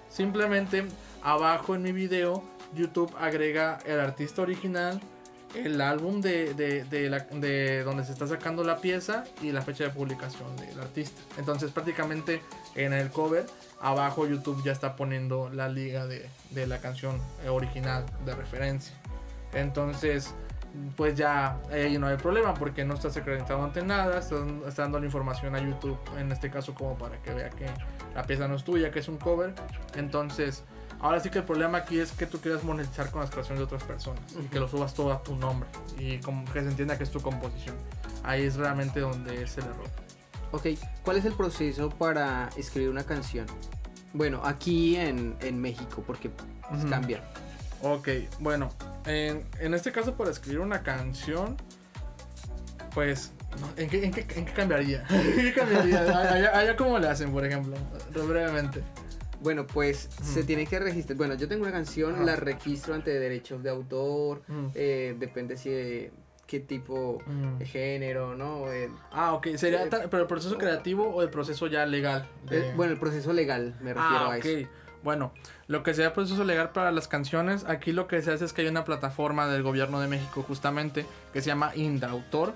[0.08, 0.84] Simplemente
[1.22, 2.42] abajo en mi video,
[2.74, 5.00] YouTube agrega el artista original,
[5.54, 9.62] el álbum de, de, de la- de donde se está sacando la pieza y la
[9.62, 11.20] fecha de publicación del artista.
[11.38, 12.40] Entonces prácticamente
[12.76, 13.46] en el cover,
[13.80, 18.94] abajo YouTube ya está poniendo la liga de, de la canción original de referencia.
[19.52, 20.34] Entonces,
[20.96, 25.06] pues ya ahí no hay problema porque no estás acreditado ante nada, estás, dando la
[25.06, 27.66] información a YouTube en este caso como para que vea que
[28.14, 29.52] la pieza no es tuya, que es un cover.
[29.96, 30.62] Entonces,
[31.00, 33.64] ahora sí que el problema aquí es que tú quieras monetizar con las creaciones de
[33.64, 36.96] otras personas y que lo subas todo a tu nombre y como que se entienda
[36.98, 37.76] que es tu composición.
[38.22, 39.88] Ahí es realmente donde es el error.
[40.52, 40.66] Ok,
[41.04, 43.46] ¿cuál es el proceso para escribir una canción?
[44.12, 46.90] Bueno, aquí en, en México, porque pues, Ujú.
[46.90, 47.22] cambia.
[47.82, 48.08] Ok,
[48.40, 48.68] bueno,
[49.06, 51.56] en, en este caso para escribir una canción,
[52.92, 53.32] pues,
[53.76, 55.06] ¿en, qué, en, qué, en qué cambiaría?
[55.10, 56.00] ¿En qué cambiaría?
[56.00, 57.76] Allá, allá cómo le hacen, por ejemplo,
[58.12, 58.82] brevemente.
[59.40, 60.46] Bueno, pues se Ujú.
[60.46, 61.16] tiene que registrar.
[61.16, 62.24] Bueno, yo tengo una canción, Ajá.
[62.24, 64.42] la registro ante derechos de autor.
[64.48, 64.66] Mm.
[64.74, 66.12] eh, depende si de
[66.46, 67.58] qué tipo Mm.
[67.58, 68.70] de género, ¿no?
[68.72, 72.28] Eh, Ah, ok, sería Eh, pero el proceso creativo o el proceso ya legal.
[72.48, 74.44] de- eh, bueno, el proceso legal, me refiero ah, a ok.
[74.44, 74.68] eso.
[75.02, 75.32] Bueno,
[75.68, 78.62] lo que sería proceso legal para las canciones, aquí lo que se hace es que
[78.62, 82.52] hay una plataforma del gobierno de México justamente que se llama Indautor.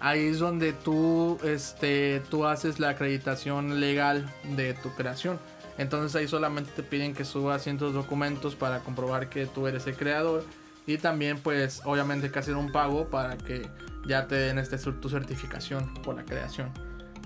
[0.00, 5.38] Ahí es donde tú, este, tú haces la acreditación legal de tu creación.
[5.78, 9.96] Entonces ahí solamente te piden que subas ciertos documentos para comprobar que tú eres el
[9.96, 10.44] creador.
[10.86, 13.68] Y también pues obviamente que hacer un pago para que
[14.06, 16.70] ya te den este, tu certificación por la creación.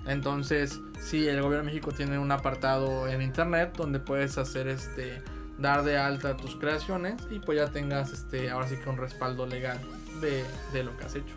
[0.05, 5.21] Entonces, sí, el gobierno de México tiene un apartado en internet donde puedes hacer este
[5.57, 9.45] dar de alta tus creaciones y pues ya tengas este ahora sí que un respaldo
[9.47, 9.79] legal
[10.21, 11.35] de, de lo que has hecho.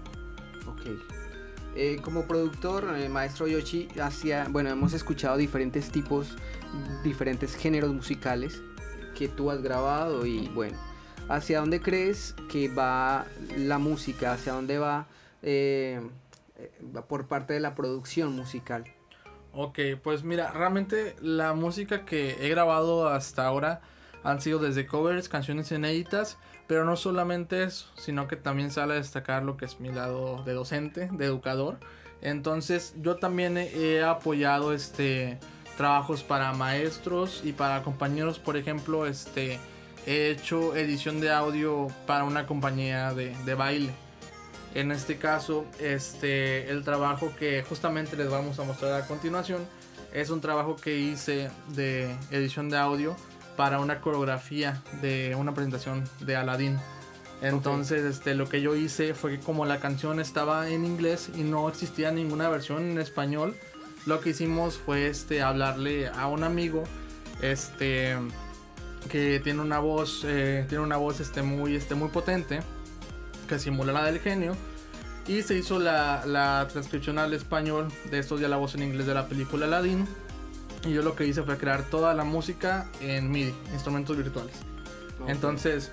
[0.66, 1.19] Ok.
[1.76, 6.36] Eh, como productor, eh, maestro Yoshi, hacia, bueno, hemos escuchado diferentes tipos,
[7.04, 8.60] diferentes géneros musicales
[9.16, 10.76] que tú has grabado y bueno,
[11.28, 14.32] ¿hacia dónde crees que va la música?
[14.32, 15.06] ¿Hacia dónde va,
[15.42, 16.00] eh,
[17.08, 18.84] por parte de la producción musical?
[19.52, 23.80] Ok, pues mira, realmente la música que he grabado hasta ahora
[24.22, 26.36] han sido desde covers, canciones inéditas,
[26.70, 30.44] pero no solamente eso, sino que también sale a destacar lo que es mi lado
[30.44, 31.80] de docente, de educador.
[32.22, 35.40] Entonces yo también he, apoyado este
[35.76, 39.58] trabajos para maestros y para compañeros, por ejemplo, este
[40.06, 43.90] he hecho edición de audio para una compañía de, de baile.
[44.72, 49.66] En este caso, este, el trabajo que justamente les vamos a mostrar a continuación
[50.12, 53.16] es un trabajo que hice de edición de audio
[53.60, 56.78] para una coreografía de una presentación de Aladdin.
[57.42, 61.42] Entonces, este, lo que yo hice fue que como la canción estaba en inglés y
[61.42, 63.54] no existía ninguna versión en español,
[64.06, 66.84] lo que hicimos fue este, hablarle a un amigo,
[67.42, 68.16] este,
[69.10, 72.60] que tiene una voz, eh, tiene una voz este, muy, este, muy potente
[73.46, 74.56] que simula la del genio.
[75.28, 79.28] Y se hizo la, la transcripción al español de estos diálogos en inglés de la
[79.28, 80.08] película Aladdin.
[80.84, 84.54] Y yo lo que hice fue crear toda la música en MIDI, instrumentos virtuales.
[85.26, 85.92] Entonces,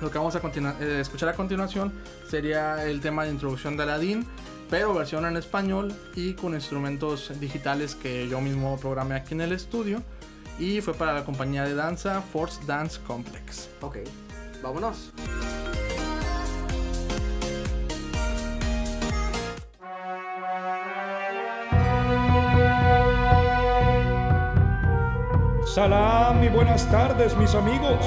[0.00, 0.40] lo que vamos a
[0.80, 1.92] eh, escuchar a continuación
[2.28, 4.26] sería el tema de introducción de Aladdin,
[4.70, 9.52] pero versión en español y con instrumentos digitales que yo mismo programé aquí en el
[9.52, 10.02] estudio.
[10.58, 13.68] Y fue para la compañía de danza Force Dance Complex.
[13.82, 13.98] Ok,
[14.62, 15.12] vámonos.
[25.66, 27.98] Salam y buenas tardes mis amigos.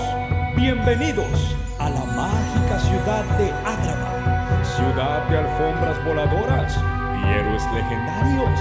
[0.55, 6.79] Bienvenidos a la mágica ciudad de Agrava, ciudad de alfombras voladoras
[7.21, 8.59] y héroes legendarios,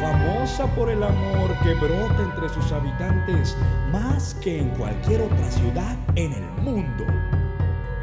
[0.00, 3.56] famosa por el amor que brota entre sus habitantes
[3.92, 7.06] más que en cualquier otra ciudad en el mundo.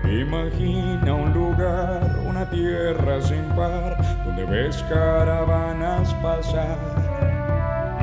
[0.05, 6.96] Imagina un lugar, una tierra sin par, donde ves caravanas pasar.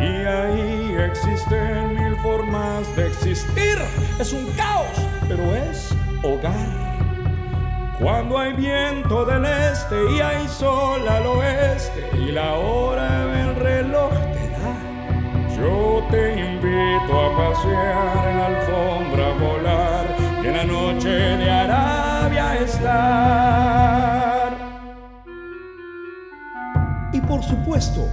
[0.01, 3.79] Y ahí existen mil formas de existir.
[4.21, 6.95] Es un caos, pero es hogar.
[8.01, 14.11] Cuando hay viento del este y hay sol al oeste y la hora del reloj
[14.11, 14.77] te da,
[15.57, 21.51] yo te invito a pasear en la alfombra, a volar y en la noche de
[21.51, 24.53] Arabia estar.
[27.13, 28.09] Y por supuesto,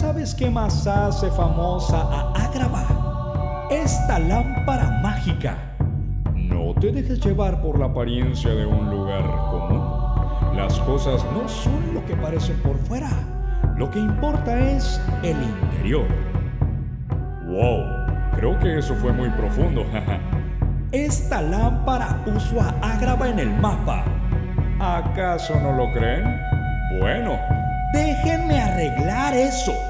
[0.00, 3.68] ¿sabes qué más hace famosa a Agrava?
[3.70, 5.58] Esta lámpara mágica.
[6.34, 10.56] No te dejes llevar por la apariencia de un lugar común.
[10.56, 13.10] Las cosas no son lo que parecen por fuera.
[13.76, 16.06] Lo que importa es el interior.
[17.46, 17.84] Wow,
[18.36, 19.84] creo que eso fue muy profundo.
[20.92, 24.04] Esta lámpara puso a Agrava en el mapa.
[24.80, 26.24] ¿Acaso no lo creen?
[26.98, 27.38] Bueno,
[27.92, 29.89] déjenme arreglar eso.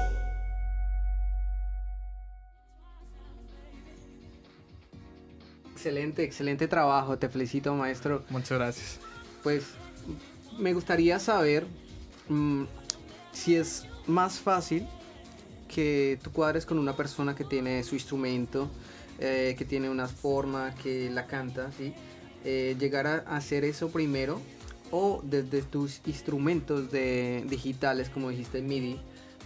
[5.81, 7.17] Excelente, excelente trabajo.
[7.17, 8.23] Te felicito, maestro.
[8.29, 8.99] Muchas gracias.
[9.41, 9.63] Pues
[10.59, 11.65] me gustaría saber
[12.29, 12.65] mm,
[13.31, 14.87] si es más fácil
[15.67, 18.69] que tú cuadres con una persona que tiene su instrumento,
[19.17, 21.95] eh, que tiene una forma, que la canta, ¿sí?
[22.45, 24.39] Eh, llegar a hacer eso primero
[24.91, 28.99] o desde tus instrumentos de, digitales, como dijiste, MIDI,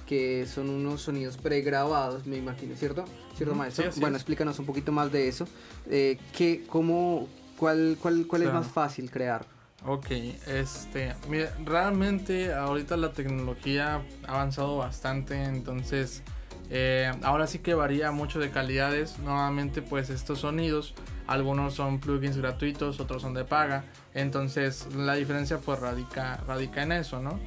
[0.06, 3.06] que son unos sonidos pregrabados, me imagino, ¿cierto?
[3.36, 3.91] ¿Cierto, maestro?
[3.91, 5.48] sí, bueno, explícanos un poquito más de eso.
[5.89, 9.46] Eh, ¿qué, cómo, ¿Cuál, cuál, cuál es más fácil crear?
[9.86, 10.10] Ok,
[10.48, 16.24] este, mira, realmente ahorita la tecnología ha avanzado bastante, entonces
[16.70, 19.20] eh, ahora sí que varía mucho de calidades.
[19.20, 20.96] Nuevamente, pues estos sonidos,
[21.28, 26.91] algunos son plugins gratuitos, otros son de paga, entonces la diferencia pues radica, radica en
[26.91, 27.40] eso, ¿no?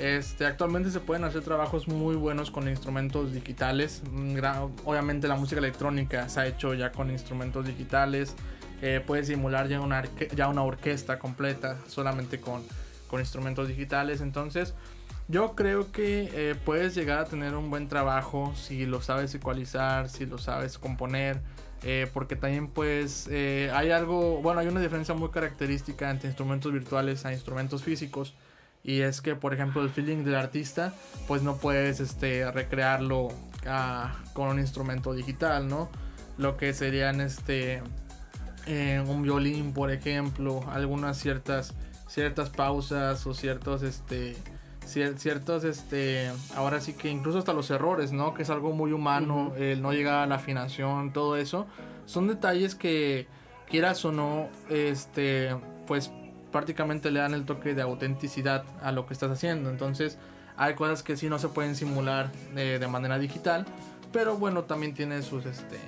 [0.00, 4.02] Este, actualmente se pueden hacer trabajos muy buenos con instrumentos digitales.
[4.10, 4.38] Mm,
[4.86, 8.34] Obviamente la música electrónica se ha hecho ya con instrumentos digitales.
[8.80, 12.62] Eh, puedes simular ya una, orquesta completa solamente con,
[13.12, 14.22] instrumentos digitales.
[14.22, 14.72] Entonces
[15.28, 20.08] yo creo que eh, puedes llegar a tener un buen trabajo si lo sabes ecualizar,
[20.08, 21.42] si lo sabes componer.
[21.82, 27.26] eh, porque también pues hay algo, bueno, hay una diferencia muy característica entre instrumentos virtuales
[27.26, 28.34] a instrumentos físicos.
[28.82, 30.94] Y es que, por ejemplo, el feeling del artista,
[31.28, 33.28] pues no puedes este, recrearlo
[33.66, 35.90] ah, con un instrumento digital, ¿no?
[36.38, 37.82] Lo que serían este,
[38.66, 41.74] eh, un violín, por ejemplo, algunas ciertas,
[42.08, 44.34] ciertas pausas o ciertos, este,
[44.86, 48.32] cier- ciertos, este, ahora sí que incluso hasta los errores, ¿no?
[48.32, 51.66] Que es algo muy humano, el no llegar a la afinación, todo eso,
[52.06, 53.26] son detalles que,
[53.70, 55.56] quieras o no, este,
[55.86, 56.10] pues
[56.52, 59.70] prácticamente le dan el toque de autenticidad a lo que estás haciendo.
[59.70, 60.18] Entonces,
[60.56, 63.64] hay cosas que sí no se pueden simular eh, de manera digital,
[64.12, 65.78] pero bueno, también tiene sus, este,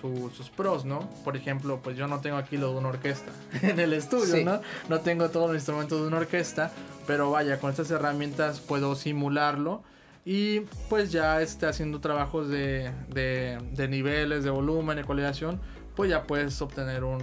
[0.00, 1.08] su- sus pros, ¿no?
[1.24, 3.30] Por ejemplo, pues yo no tengo aquí lo de una orquesta
[3.62, 4.44] en el estudio, Sí.
[4.44, 4.60] ¿no?
[4.88, 6.72] No tengo todos los instrumentos de una orquesta,
[7.06, 9.82] pero vaya, con estas herramientas puedo simularlo
[10.24, 15.60] y pues ya esté haciendo trabajos de, de, de niveles, de volumen, ecualización,
[15.96, 17.18] pues ya puedes obtener un,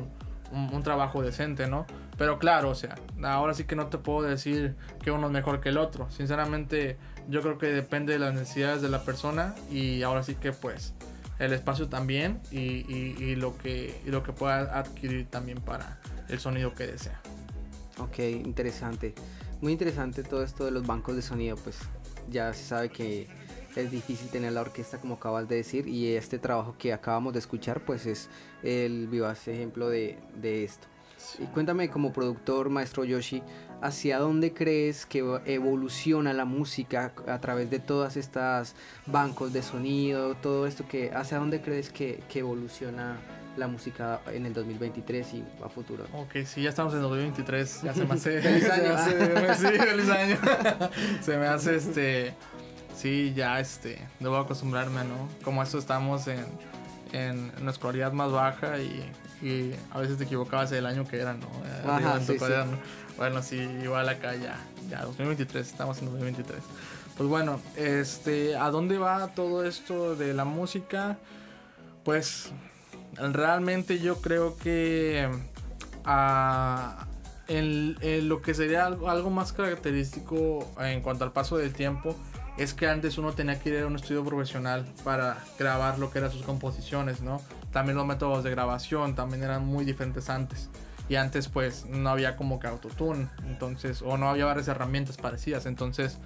[0.51, 1.85] un, un trabajo decente, ¿no?
[2.17, 5.59] Pero claro, o sea, ahora sí que no te puedo decir que uno es mejor
[5.61, 6.09] que el otro.
[6.09, 6.97] Sinceramente,
[7.29, 10.93] yo creo que depende de las necesidades de la persona y ahora sí que pues
[11.39, 12.57] el espacio también y,
[12.91, 17.19] y- y lo que y lo que pueda adquirir también para el sonido que desea.
[17.99, 19.13] Ok, interesante.
[19.61, 21.77] Muy interesante todo esto de los bancos de sonido, pues
[22.29, 23.27] ya se sabe que
[23.77, 27.39] es difícil tener la orquesta como acabas de decir y este trabajo que acabamos de
[27.39, 28.29] escuchar pues es
[28.63, 30.87] el vivaz ejemplo de, de esto.
[31.39, 33.41] Y cuéntame como productor, maestro Yoshi,
[33.81, 38.75] ¿hacia dónde crees que evoluciona la música a través de todas estas
[39.07, 43.17] bancos de sonido, todo esto que, hacia dónde crees que, que evoluciona
[43.57, 46.05] la música en el 2023 y a futuro?
[46.13, 48.41] Ok, sí, ya estamos en 2023, ya se me hace...
[48.43, 48.93] Feliz se me año.
[48.93, 50.37] hace- sí, feliz año.
[51.21, 52.33] se me hace este...
[52.97, 55.29] Sí, ya este, debo acostumbrarme, ¿no?
[55.43, 56.43] Como esto estamos en,
[57.11, 61.33] en, en escolaridad más baja y, y a veces te equivocabas el año que era,
[61.33, 61.45] ¿no?
[61.45, 62.37] Eh, Ajá, sí.
[63.17, 64.57] Bueno, sí, igual acá ya,
[64.89, 66.59] ya 2023, estamos en 2023.
[67.17, 71.17] Pues bueno, este, ¿a dónde va todo esto de la música?
[72.03, 72.51] Pues
[73.15, 75.29] realmente yo creo que
[76.03, 77.05] ah,
[77.47, 82.15] en, en lo que sería algo, algo más característico en cuanto al paso del tiempo
[82.57, 86.19] es que antes uno tenía que ir a un estudio profesional para grabar lo que
[86.19, 87.41] eran sus composiciones, ¿no?
[87.71, 90.69] También los métodos de grabación también eran muy diferentes antes.
[91.07, 95.65] Y antes pues no había como que autotune, entonces, o no había varias herramientas parecidas,
[95.65, 96.17] entonces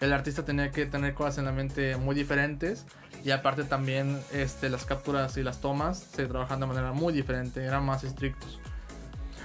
[0.00, 2.84] el artista tenía que tener cosas en la mente muy diferentes
[3.24, 7.64] y aparte también este, las capturas y las tomas se trabajan de manera muy diferente,
[7.64, 8.58] eran más estrictos.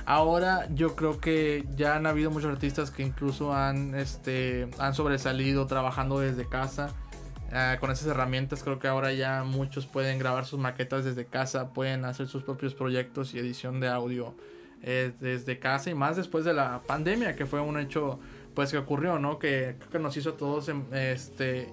[0.09, 5.67] Ahora yo creo que ya han habido muchos artistas que incluso han, este, han sobresalido
[5.67, 6.89] trabajando desde casa.
[7.51, 11.73] eh, con esas herramientas creo que ahora ya muchos pueden grabar sus maquetas desde casa,
[11.73, 14.33] pueden hacer sus propios proyectos y edición de audio
[14.81, 18.19] eh, desde casa y más después de la pandemia que fue un hecho
[18.55, 19.37] pues que ocurrió, ¿no?
[19.37, 21.69] Que creo que nos hizo a todos em, este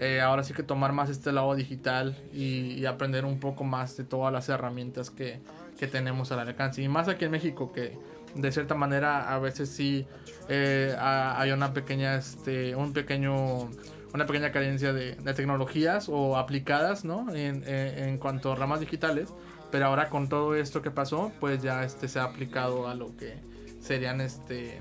[0.00, 4.02] eh, ahora sí que tomar más este lado digital y aprender un poco más de
[4.02, 5.40] todas las herramientas que,
[5.78, 6.82] que tenemos al alcance.
[6.82, 7.96] Y más aquí en México, que
[8.34, 10.06] de cierta manera a veces sí
[10.48, 13.70] eh, ha- hay una pequeña, este, un pequeño,
[14.14, 17.32] una pequeña carencia de, tecnologías o aplicadas, ¿no?
[17.34, 19.28] En, en- cuanto a ramas digitales.
[19.70, 23.14] Pero ahora con todo esto que pasó, pues ya este se ha aplicado a lo
[23.16, 23.36] que
[23.80, 24.80] serían este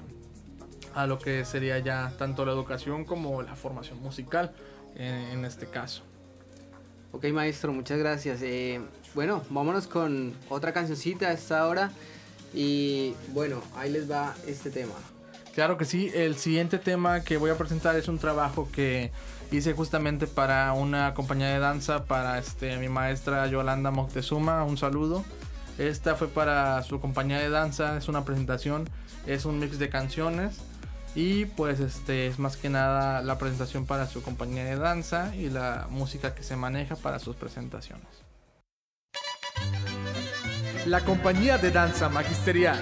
[0.96, 4.54] a lo que sería ya tanto la educación como la formación musical
[4.96, 6.04] en este caso.
[7.12, 8.42] Ok, maestro, muchas gracias.
[8.42, 8.82] Eh,
[9.16, 11.92] bueno, vámonos con otra cancioncita a esta hora.
[12.54, 14.94] Y bueno, ahí les va este tema.
[15.54, 19.12] Claro que sí, el siguiente tema que voy a presentar es un trabajo que
[19.52, 25.26] hice justamente para una compañía de danza, para este, mi maestra Yolanda Moctezuma, un saludo.
[25.78, 28.88] Esta fue para su compañía de danza, es una presentación,
[29.26, 30.60] es un mix de canciones
[31.18, 35.50] y pues este es más que nada la presentación para su compañía de danza y
[35.50, 38.06] la música que se maneja para sus presentaciones.
[40.86, 42.80] La compañía de danza magisterial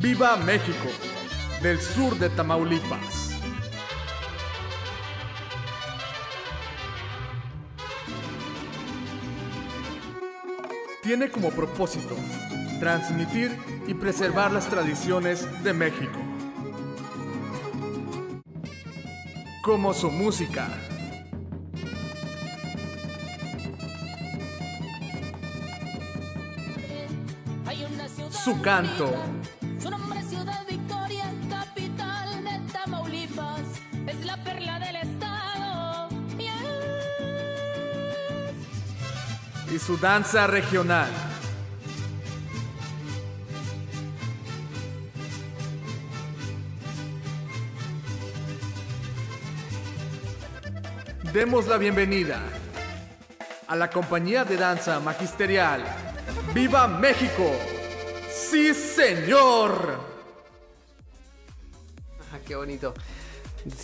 [0.00, 0.86] Viva México
[1.62, 3.30] del sur de Tamaulipas.
[11.02, 12.16] Tiene como propósito
[12.80, 16.35] transmitir y preservar las tradiciones de México.
[19.66, 20.68] Como su música,
[28.30, 29.12] su canto,
[29.82, 33.62] Su nombre es Ciudad Victoria, capital de Tamaulipas.
[34.06, 36.10] Es la perla del estado.
[36.38, 36.48] Yes.
[39.74, 41.25] y su danza regional.
[51.36, 52.40] Demos la bienvenida
[53.68, 55.84] a la compañía de danza magisterial
[56.54, 57.52] ¡Viva México!
[58.32, 60.00] ¡Sí, señor!
[62.46, 62.94] Qué bonito.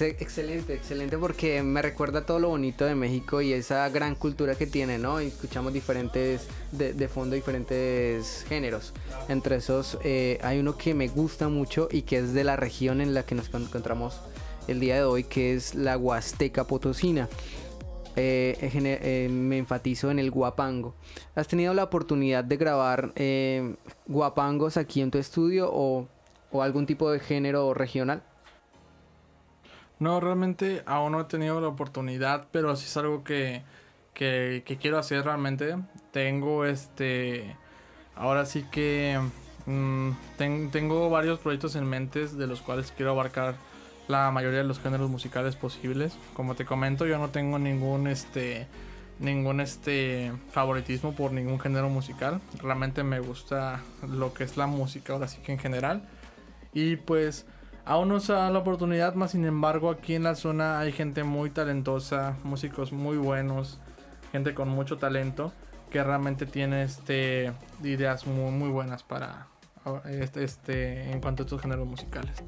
[0.00, 4.66] Excelente, excelente porque me recuerda todo lo bonito de México y esa gran cultura que
[4.66, 5.20] tiene, ¿no?
[5.20, 8.94] Y escuchamos diferentes, de, de fondo diferentes géneros.
[9.28, 13.02] Entre esos eh, hay uno que me gusta mucho y que es de la región
[13.02, 14.20] en la que nos encontramos
[14.68, 17.28] el día de hoy, que es la Huasteca Potosina.
[18.14, 20.94] Eh, eh, me enfatizo en el guapango.
[21.34, 23.74] ¿Has tenido la oportunidad de grabar eh,
[24.06, 26.06] guapangos aquí en tu estudio o,
[26.50, 28.22] o algún tipo de género regional?
[29.98, 33.62] No, realmente aún no he tenido la oportunidad, pero sí es algo que,
[34.14, 35.76] que, quiero hacer realmente.
[36.10, 37.56] Tengo este.
[38.16, 39.18] Ahora sí que.
[39.66, 43.54] mm, ten- tengo varios proyectos en mente de los cuales quiero abarcar
[44.08, 46.16] la mayoría de los géneros musicales posibles.
[46.34, 48.66] Como te comento, yo no tengo ningún este.
[49.18, 52.40] Ningún este favoritismo por ningún género musical.
[52.60, 56.02] Realmente me gusta lo que es la música, ahora sí que en general.
[56.72, 57.46] Y pues
[57.84, 61.22] aún no se da la oportunidad, más sin embargo aquí en la zona hay gente
[61.22, 63.78] muy talentosa, músicos muy buenos,
[64.32, 65.52] gente con mucho talento
[65.90, 67.52] que realmente tiene este
[67.84, 69.46] ideas muy, muy buenas para
[70.08, 72.42] este, este, en cuanto a estos géneros musicales.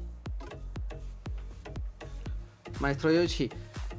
[2.79, 3.49] Maestro Yoshi,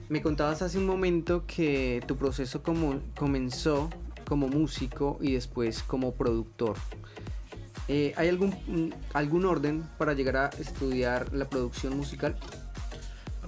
[0.08, 3.90] me contabas hace un momento que tu proceso como, comenzó
[4.28, 6.76] como músico y después como productor.
[7.88, 12.36] Eh, ¿Hay algún, mm, algún orden para llegar a estudiar la producción musical?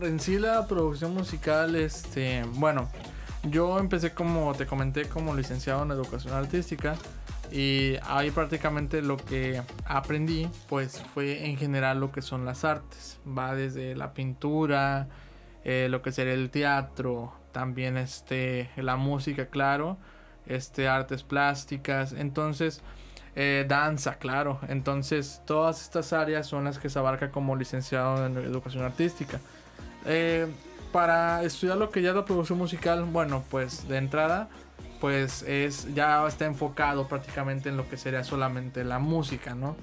[0.00, 2.88] En sí la producción musical, este, bueno,
[3.44, 6.96] yo empecé como te comenté como licenciado en educación artística
[7.50, 13.18] y ahí prácticamente lo que aprendí pues fue en general lo que son las artes,
[13.26, 15.08] va desde la pintura,
[15.64, 19.98] eh, lo que sería el teatro, también este, la música, claro,
[20.46, 22.82] este, artes plásticas, entonces
[23.36, 28.36] eh, danza, claro, entonces todas estas áreas son las que se abarca como licenciado en
[28.36, 29.40] educación artística.
[30.06, 30.46] Eh,
[30.92, 34.48] para estudiar lo que ya es la producción musical, bueno, pues de entrada,
[35.00, 39.76] pues es ya está enfocado prácticamente en lo que sería solamente la música, ¿no?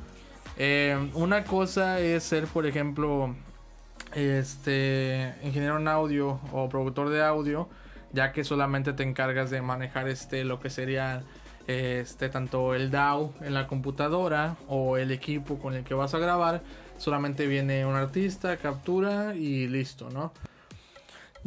[0.58, 3.36] Eh, una cosa es ser, por ejemplo,
[4.14, 7.68] este ingeniero en audio o productor de audio,
[8.14, 11.24] ya que solamente te encargas de manejar este lo que sería
[11.68, 16.20] este tanto el DAW en la computadora o el equipo con el que vas a
[16.20, 16.62] grabar,
[16.98, 20.32] solamente viene un artista, captura y listo, ¿no?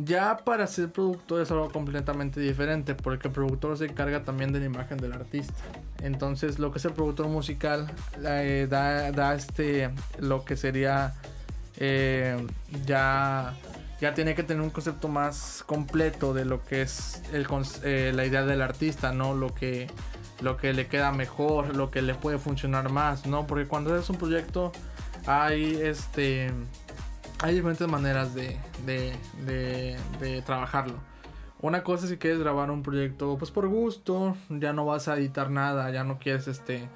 [0.01, 4.61] Ya para ser productor es algo completamente diferente, porque el productor se encarga también de
[4.61, 5.53] la imagen del artista.
[6.03, 7.90] Entonces, lo que es el productor musical
[8.24, 9.90] eh, da, da este
[10.20, 11.14] lo que sería
[11.78, 12.36] eh,
[12.86, 13.57] ya
[14.01, 17.46] ya tiene que tener un concepto más completo de lo que es el,
[17.82, 19.34] eh, la idea del artista, ¿no?
[19.34, 19.88] Lo que,
[20.40, 23.46] lo que le queda mejor, lo que le puede funcionar más, ¿no?
[23.46, 24.70] Porque cuando es un proyecto
[25.26, 26.53] hay este
[27.41, 29.14] hay diferentes maneras de, de,
[29.45, 30.97] de, de trabajarlo.
[31.61, 35.16] Una cosa es si quieres grabar un proyecto pues por gusto, ya no vas a
[35.16, 36.89] editar nada, ya no quieres este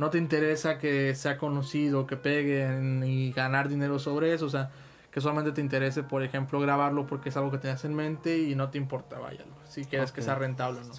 [0.00, 4.70] no te interesa que sea conocido, que peguen y ganar dinero sobre eso, o sea,
[5.10, 8.54] que solamente te interese, por ejemplo, grabarlo porque es algo que tenías en mente y
[8.54, 10.94] no te importa, vaya, si quieres que sea rentable o no.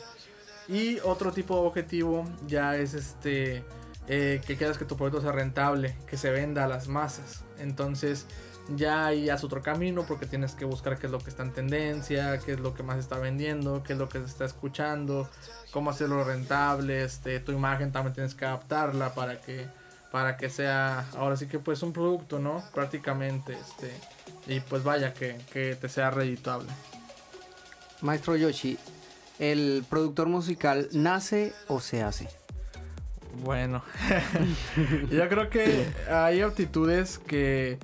[0.67, 3.63] Y otro tipo de objetivo ya es este
[4.07, 7.43] eh, que quieras que tu producto sea rentable, que se venda a las masas.
[7.57, 8.27] Entonces
[8.69, 11.51] ya ahí haz otro camino porque tienes que buscar qué es lo que está en
[11.51, 15.29] tendencia, qué es lo que más está vendiendo, qué es lo que se está escuchando,
[15.71, 19.67] cómo hacerlo rentable, este, tu imagen también tienes que adaptarla para que
[20.11, 22.61] para que sea ahora sí que pues un producto, ¿no?
[22.73, 23.91] Prácticamente este
[24.47, 26.69] y pues vaya que, que te sea redituable.
[28.01, 28.77] Maestro Yoshi,
[29.39, 32.27] ¿el productor musical nace o se hace?
[33.43, 33.81] Bueno,
[35.11, 37.79] yo creo que hay aptitudes que,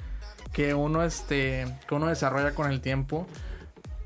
[0.53, 3.27] que uno este que uno desarrolla con el tiempo,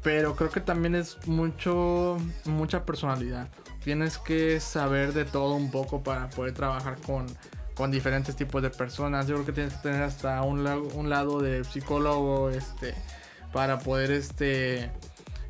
[0.04, 3.48] pero creo que también es mucho mucha personalidad.
[3.84, 7.26] Tienes que saber de todo un poco para poder trabajar con,
[7.74, 9.26] con diferentes tipos de personas.
[9.28, 12.94] Yo creo que tienes que tener hasta un, la- un lado de psicólogo, este,
[13.52, 14.92] para poder este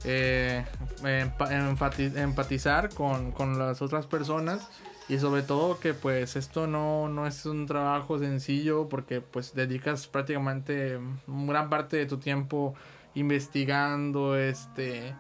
[0.05, 0.65] eh,
[1.03, 4.69] enfati- empatizar con, con las otras personas
[5.11, 10.07] y sobre todo que pues esto no, no es un trabajo sencillo porque pues dedicas
[10.07, 12.75] prácticamente gran parte de tu tiempo
[13.13, 15.13] investigando, este,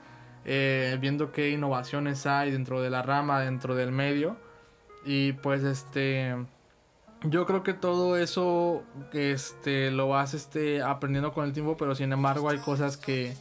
[0.45, 4.37] eh, viendo qué innovaciones hay dentro de la rama, dentro del medio.
[5.03, 6.37] Y pues este,
[7.23, 12.13] yo creo que todo eso este, lo vas este, aprendiendo con el tiempo, pero sin
[12.13, 13.33] embargo hay cosas que,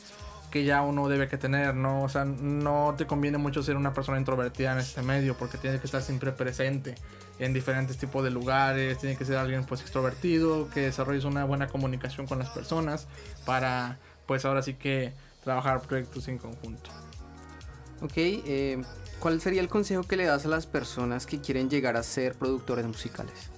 [0.50, 2.02] que ya uno debe que tener, ¿no?
[2.02, 5.80] O sea, no te conviene mucho ser una persona introvertida en este medio porque tienes
[5.80, 6.94] que estar siempre presente
[7.38, 11.68] en diferentes tipos de lugares, tiene que ser alguien pues extrovertido, que desarrolles una buena
[11.68, 13.06] comunicación con las personas
[13.46, 16.90] para pues ahora sí que trabajar proyectos en conjunto.
[18.02, 18.82] Ok, eh,
[19.18, 22.34] ¿cuál sería el consejo que le das a las personas que quieren llegar a ser
[22.34, 23.50] productores musicales?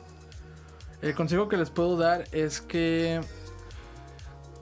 [1.00, 3.20] El consejo que les puedo dar es que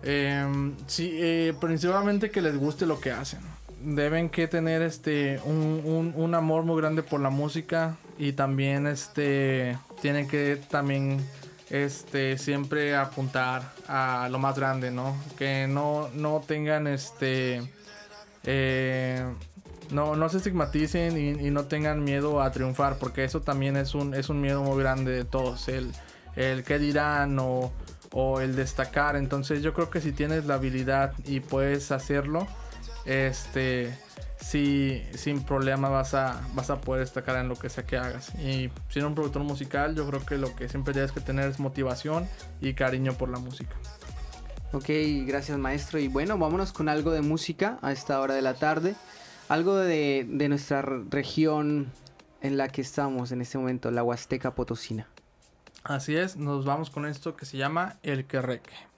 [0.02, 3.40] em, sí, eh, principalmente que les guste lo que hacen.
[3.82, 9.78] Deben que tener este un, un- amor muy grande por la música y también este
[10.02, 11.24] tienen que también
[11.70, 15.16] este siempre apuntar a lo más grande, ¿no?
[15.38, 17.62] Que no, no tengan este
[18.44, 19.24] eh,
[19.90, 23.94] no, no se estigmaticen y, y no tengan miedo a triunfar, porque eso también es
[23.94, 25.90] un, es un miedo muy grande de todos, el,
[26.36, 27.72] el qué dirán o,
[28.12, 29.16] o el destacar.
[29.16, 32.46] Entonces yo creo que si tienes la habilidad y puedes hacerlo,
[33.04, 33.96] este,
[34.40, 38.34] sí, sin problema vas a, vas a poder destacar en lo que sea que hagas.
[38.36, 41.58] Y siendo un productor musical, yo creo que lo que siempre tienes que tener es
[41.60, 42.28] motivación
[42.60, 43.74] y cariño por la música.
[44.72, 44.88] Ok,
[45.26, 45.98] gracias maestro.
[45.98, 48.94] Y bueno, vámonos con algo de música a esta hora de la tarde.
[49.48, 51.90] Algo de, de nuestra región
[52.40, 55.08] en la que estamos en este momento, la Huasteca Potosina.
[55.82, 58.89] Así es, nos vamos con esto que se llama El Querreque.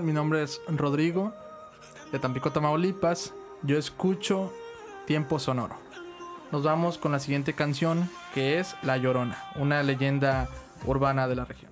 [0.00, 1.34] Mi nombre es Rodrigo,
[2.12, 3.34] de Tampico, Tamaulipas.
[3.62, 4.52] Yo escucho
[5.06, 5.76] Tiempo Sonoro.
[6.50, 10.48] Nos vamos con la siguiente canción, que es La Llorona, una leyenda
[10.86, 11.71] urbana de la región.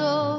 [0.00, 0.29] Llorando.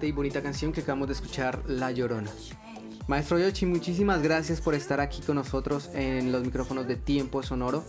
[0.00, 2.30] Excelente y bonita canción que acabamos de escuchar, La Llorona.
[3.06, 7.84] Maestro Yoshi, muchísimas gracias por estar aquí con nosotros en los micrófonos de Tiempo Sonoro.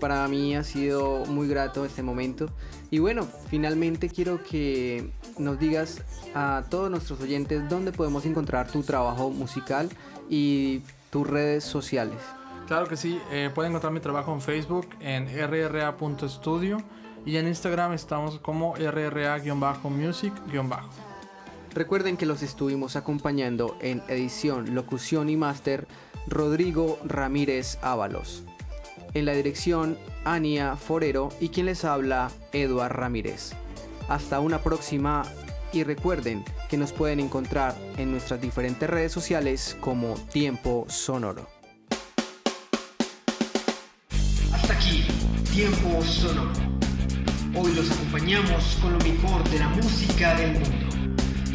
[0.00, 2.48] Para mí ha sido muy grato este momento.
[2.90, 6.02] Y bueno, finalmente quiero que nos digas
[6.34, 9.90] a todos nuestros oyentes dónde podemos encontrar tu trabajo musical
[10.30, 10.80] y
[11.10, 12.22] tus redes sociales.
[12.68, 16.78] Claro que sí, eh, pueden encontrar mi trabajo en Facebook en rra.studio
[17.26, 20.40] y en Instagram estamos como rra-music-.
[21.74, 25.86] Recuerden que los estuvimos acompañando en edición, locución y máster
[26.26, 28.42] Rodrigo Ramírez Ábalos.
[29.14, 33.52] En la dirección Ania Forero y quien les habla Eduard Ramírez.
[34.08, 35.22] Hasta una próxima
[35.72, 41.48] y recuerden que nos pueden encontrar en nuestras diferentes redes sociales como Tiempo Sonoro.
[44.52, 45.04] Hasta aquí,
[45.52, 46.50] Tiempo Sonoro.
[47.54, 50.79] Hoy los acompañamos con lo mejor de la música del mundo.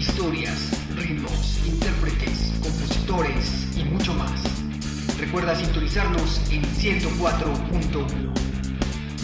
[0.08, 4.40] Historias, ritmos, intérpretes, compositores y mucho más.
[5.20, 8.34] Recuerda sintonizarnos en 104.1.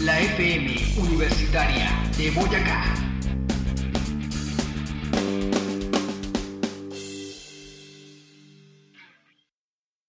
[0.00, 3.11] La FM Universitaria de Boyacá.